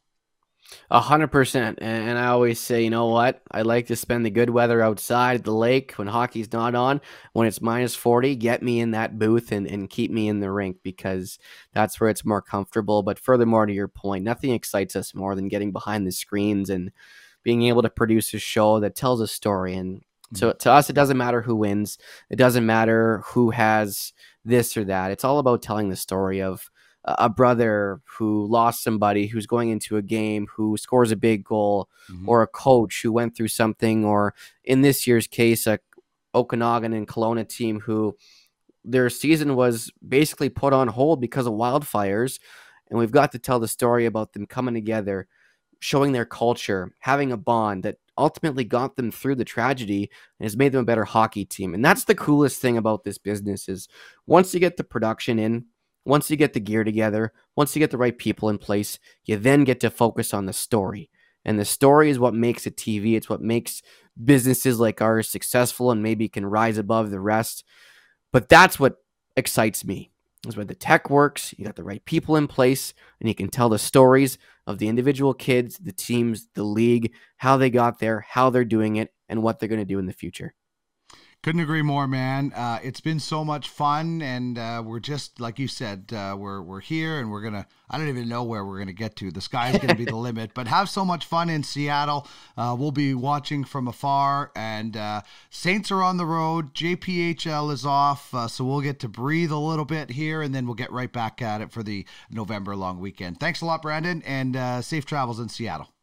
A 0.91 1.01
hundred 1.01 1.29
percent. 1.29 1.79
And 1.81 2.19
I 2.19 2.27
always 2.27 2.61
say, 2.61 2.85
you 2.85 2.91
know 2.91 3.07
what? 3.07 3.43
I 3.51 3.63
like 3.63 3.87
to 3.89 3.97
spend 3.97 4.25
the 4.25 4.31
good 4.31 4.51
weather 4.51 4.81
outside 4.83 5.37
at 5.37 5.45
the 5.45 5.53
lake 5.53 5.93
when 5.93 6.07
hockey's 6.07 6.53
not 6.53 6.75
on. 6.75 7.01
When 7.33 7.47
it's 7.47 7.61
minus 7.61 7.95
40, 7.95 8.37
get 8.37 8.63
me 8.63 8.81
in 8.81 8.93
that 8.93 9.19
booth 9.19 9.53
and, 9.53 9.67
and 9.67 9.91
keep 9.91 10.11
me 10.11 10.29
in 10.29 10.41
the 10.41 10.51
rink 10.51 10.79
because 10.83 11.39
that's 11.73 12.01
where 12.01 12.11
it's 12.11 12.25
more 12.25 12.43
comfortable. 12.43 13.03
But 13.03 13.19
furthermore, 13.19 13.67
to 13.67 13.73
your 13.73 13.89
point, 13.89 14.25
nothing 14.25 14.53
excites 14.53 14.95
us 14.95 15.15
more 15.15 15.35
than 15.35 15.49
getting 15.49 15.73
behind 15.73 16.07
the 16.07 16.13
screens 16.13 16.71
and 16.71 16.93
being 17.43 17.63
able 17.63 17.83
to 17.83 17.91
produce 17.91 18.33
a 18.35 18.39
show 18.39 18.81
that 18.81 18.97
tells 18.97 19.21
a 19.21 19.27
story. 19.27 19.75
And 19.75 20.03
so 20.35 20.51
mm-hmm. 20.51 20.59
to 20.59 20.73
us, 20.73 20.91
it 20.91 20.95
doesn't 20.95 21.17
matter 21.17 21.43
who 21.43 21.57
wins. 21.57 21.99
It 22.31 22.37
doesn't 22.37 22.67
matter 22.67 23.23
who 23.27 23.51
has 23.51 24.13
this 24.45 24.77
or 24.77 24.85
that. 24.85 25.11
It's 25.11 25.25
all 25.25 25.39
about 25.39 25.63
telling 25.63 25.89
the 25.89 25.97
story 25.97 26.43
of 26.43 26.71
a 27.07 27.29
brother 27.29 28.01
who 28.05 28.47
lost 28.47 28.83
somebody 28.83 29.27
who's 29.27 29.47
going 29.47 29.71
into 29.71 29.97
a 29.97 30.03
game 30.03 30.47
who 30.55 30.77
scores 30.77 31.13
a 31.13 31.17
big 31.17 31.45
goal 31.45 31.89
mm-hmm. 32.11 32.29
or 32.29 32.43
a 32.43 32.47
coach 32.49 33.01
who 33.03 33.13
went 33.13 33.37
through 33.37 33.49
something 33.49 34.05
or 34.05 34.35
in 34.65 34.83
this 34.83 35.07
year's 35.07 35.27
case 35.27 35.67
a 35.67 35.79
okanagan 36.35 36.93
and 36.93 37.07
Kelowna 37.07 37.49
team 37.49 37.81
who 37.81 38.17
their 38.85 39.09
season 39.09 39.55
was 39.55 39.91
basically 40.07 40.49
put 40.49 40.73
on 40.73 40.89
hold 40.89 41.21
because 41.21 41.47
of 41.47 41.53
wildfires 41.53 42.41
and 42.91 42.99
we've 42.99 43.13
got 43.13 43.33
to 43.33 43.39
tell 43.39 43.61
the 43.61 43.69
story 43.69 44.05
about 44.05 44.33
them 44.33 44.47
coming 44.47 44.75
together 44.75 45.29
showing 45.79 46.13
their 46.13 46.25
culture 46.25 46.91
having 47.01 47.31
a 47.31 47.37
bond 47.37 47.85
that 47.85 47.97
ultimately 48.19 48.65
got 48.65 48.97
them 48.97 49.11
through 49.13 49.35
the 49.35 49.45
tragedy 49.45 50.11
and 50.41 50.47
has 50.47 50.57
made 50.57 50.73
them 50.73 50.81
a 50.81 50.85
better 50.85 51.05
hockey 51.05 51.45
team 51.45 51.73
and 51.73 51.85
that's 51.85 52.05
the 52.05 52.15
coolest 52.15 52.61
thing 52.61 52.77
about 52.77 53.05
this 53.05 53.19
business 53.19 53.69
is 53.69 53.89
once 54.27 54.53
you 54.53 54.59
get 54.59 54.77
the 54.77 54.85
production 54.85 55.39
in 55.39 55.65
once 56.07 56.31
you 56.31 56.37
get 56.37 56.53
the 56.53 56.61
gear 56.61 56.85
together, 56.85 57.33
once 57.57 57.75
you 57.75 57.81
get 57.81 57.91
the 57.91 57.99
right 57.99 58.17
people 58.17 58.49
in 58.49 58.59
place, 58.59 58.99
you 59.25 59.37
then 59.37 59.65
get 59.65 59.81
to 59.81 59.91
focus 59.91 60.33
on 60.33 60.47
the 60.47 60.53
story. 60.53 61.11
And 61.45 61.59
the 61.59 61.65
story 61.65 62.11
is 62.11 62.19
what 62.19 62.35
makes 62.35 62.67
a 62.67 62.71
TV. 62.71 63.17
It's 63.17 63.29
what 63.29 63.43
makes 63.43 63.83
businesses 64.25 64.81
like 64.81 65.03
ours 65.03 65.29
successful 65.29 65.91
and 65.91 66.03
maybe 66.03 66.29
can 66.29 66.47
rise 66.47 66.79
above 66.79 67.11
the 67.11 67.21
rest. 67.21 67.65
But 68.33 68.49
that's 68.49 68.79
what 68.79 68.97
excites 69.37 69.85
me. 69.85 70.11
Is 70.47 70.57
when 70.57 70.69
the 70.69 70.75
tech 70.75 71.11
works, 71.11 71.55
you 71.59 71.65
got 71.65 71.77
the 71.77 71.83
right 71.83 72.05
people 72.05 72.37
in 72.37 72.47
place, 72.47 72.95
and 73.21 73.29
you 73.29 73.35
can 73.35 73.49
tell 73.49 73.69
the 73.69 73.79
stories 73.79 74.39
of 74.67 74.79
the 74.79 74.87
individual 74.87 75.35
kids, 75.35 75.79
the 75.79 75.93
teams, 75.93 76.49
the 76.55 76.63
league, 76.63 77.13
how 77.37 77.57
they 77.57 77.71
got 77.71 77.99
there, 77.99 78.21
how 78.29 78.51
they're 78.51 78.65
doing 78.65 78.97
it, 78.97 79.13
and 79.29 79.43
what 79.43 79.59
they're 79.59 79.69
going 79.69 79.81
to 79.81 79.85
do 79.85 79.99
in 79.99 80.07
the 80.07 80.13
future. 80.13 80.55
Couldn't 81.43 81.61
agree 81.61 81.83
more, 81.83 82.09
man. 82.09 82.53
Uh, 82.57 82.81
it's 82.83 83.01
been 83.01 83.21
so 83.21 83.45
much 83.45 83.69
fun, 83.69 84.21
and 84.21 84.59
uh, 84.59 84.83
we're 84.85 84.99
just 84.99 85.39
like 85.39 85.61
you 85.61 85.69
said, 85.69 86.13
uh, 86.13 86.35
we're 86.37 86.61
we're 86.61 86.81
here, 86.81 87.21
and 87.21 87.31
we're 87.31 87.41
gonna. 87.41 87.67
I 87.89 87.99
don't 87.99 88.09
even 88.09 88.29
know 88.29 88.43
where 88.43 88.65
we're 88.65 88.79
gonna 88.79 88.93
get 88.93 89.15
to. 89.17 89.31
The 89.31 89.41
sky's 89.41 89.79
gonna 89.79 89.95
be 89.95 90.05
the 90.05 90.17
limit. 90.17 90.55
But 90.55 90.67
have 90.67 90.89
so 90.89 91.05
much 91.05 91.25
fun 91.25 91.49
in 91.49 91.63
Seattle. 91.63 92.27
Uh, 92.57 92.75
we'll 92.77 92.91
be 92.91 93.15
watching 93.15 93.63
from 93.63 93.87
afar, 93.87 94.51
and 94.57 94.97
uh, 94.97 95.23
Saints 95.49 95.93
are 95.93 96.03
on 96.03 96.17
the 96.17 96.27
road. 96.27 96.75
JPHL 96.75 97.73
is 97.73 97.87
off, 97.87 98.35
uh, 98.35 98.49
so 98.49 98.65
we'll 98.65 98.81
get 98.81 98.99
to 99.01 99.09
breathe 99.09 99.53
a 99.53 99.57
little 99.57 99.85
bit 99.85 100.11
here, 100.11 100.43
and 100.43 100.53
then 100.53 100.67
we'll 100.67 100.75
get 100.75 100.91
right 100.91 101.13
back 101.13 101.41
at 101.41 101.61
it 101.61 101.71
for 101.71 101.85
the 101.85 102.05
November 102.29 102.75
long 102.75 102.99
weekend. 102.99 103.39
Thanks 103.39 103.61
a 103.61 103.67
lot, 103.67 103.83
Brandon, 103.83 104.21
and 104.27 104.85
safe 104.85 105.07
travels 105.07 105.39
in 105.39 105.49
Seattle. 105.49 105.96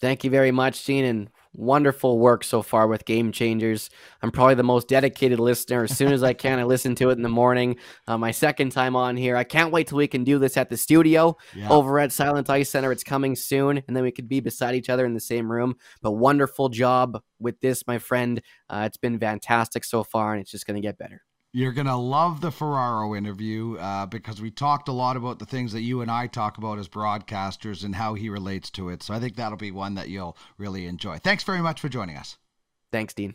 Thank 0.00 0.24
you 0.24 0.30
very 0.30 0.50
much, 0.50 0.84
Gene, 0.86 1.04
and 1.04 1.30
wonderful 1.52 2.18
work 2.18 2.42
so 2.42 2.62
far 2.62 2.86
with 2.86 3.04
Game 3.04 3.32
Changers. 3.32 3.90
I'm 4.22 4.30
probably 4.30 4.54
the 4.54 4.62
most 4.62 4.88
dedicated 4.88 5.38
listener. 5.38 5.84
As 5.84 5.96
soon 5.96 6.12
as 6.12 6.22
I 6.22 6.32
can, 6.32 6.58
I 6.58 6.64
listen 6.64 6.94
to 6.96 7.10
it 7.10 7.14
in 7.14 7.22
the 7.22 7.28
morning. 7.28 7.76
Uh, 8.06 8.16
my 8.16 8.30
second 8.30 8.70
time 8.70 8.96
on 8.96 9.16
here. 9.16 9.36
I 9.36 9.44
can't 9.44 9.72
wait 9.72 9.88
till 9.88 9.98
we 9.98 10.08
can 10.08 10.24
do 10.24 10.38
this 10.38 10.56
at 10.56 10.70
the 10.70 10.76
studio 10.76 11.36
yeah. 11.54 11.68
over 11.68 11.98
at 11.98 12.12
Silent 12.12 12.48
Ice 12.48 12.70
Center. 12.70 12.92
It's 12.92 13.04
coming 13.04 13.36
soon, 13.36 13.82
and 13.86 13.94
then 13.96 14.02
we 14.02 14.12
could 14.12 14.28
be 14.28 14.40
beside 14.40 14.74
each 14.74 14.88
other 14.88 15.04
in 15.04 15.12
the 15.12 15.20
same 15.20 15.50
room. 15.50 15.76
But 16.00 16.12
wonderful 16.12 16.70
job 16.70 17.20
with 17.38 17.60
this, 17.60 17.86
my 17.86 17.98
friend. 17.98 18.40
Uh, 18.68 18.84
it's 18.86 18.96
been 18.96 19.18
fantastic 19.18 19.84
so 19.84 20.02
far, 20.02 20.32
and 20.32 20.40
it's 20.40 20.50
just 20.50 20.66
going 20.66 20.76
to 20.76 20.86
get 20.86 20.98
better. 20.98 21.22
You're 21.52 21.72
going 21.72 21.88
to 21.88 21.96
love 21.96 22.40
the 22.40 22.52
Ferraro 22.52 23.16
interview 23.16 23.76
uh, 23.76 24.06
because 24.06 24.40
we 24.40 24.52
talked 24.52 24.86
a 24.86 24.92
lot 24.92 25.16
about 25.16 25.40
the 25.40 25.46
things 25.46 25.72
that 25.72 25.80
you 25.80 26.00
and 26.00 26.08
I 26.08 26.28
talk 26.28 26.58
about 26.58 26.78
as 26.78 26.88
broadcasters 26.88 27.84
and 27.84 27.96
how 27.96 28.14
he 28.14 28.28
relates 28.28 28.70
to 28.70 28.88
it. 28.88 29.02
So 29.02 29.14
I 29.14 29.18
think 29.18 29.34
that'll 29.34 29.58
be 29.58 29.72
one 29.72 29.94
that 29.94 30.08
you'll 30.08 30.36
really 30.58 30.86
enjoy. 30.86 31.18
Thanks 31.18 31.42
very 31.42 31.60
much 31.60 31.80
for 31.80 31.88
joining 31.88 32.16
us. 32.16 32.38
Thanks, 32.92 33.14
Dean. 33.14 33.34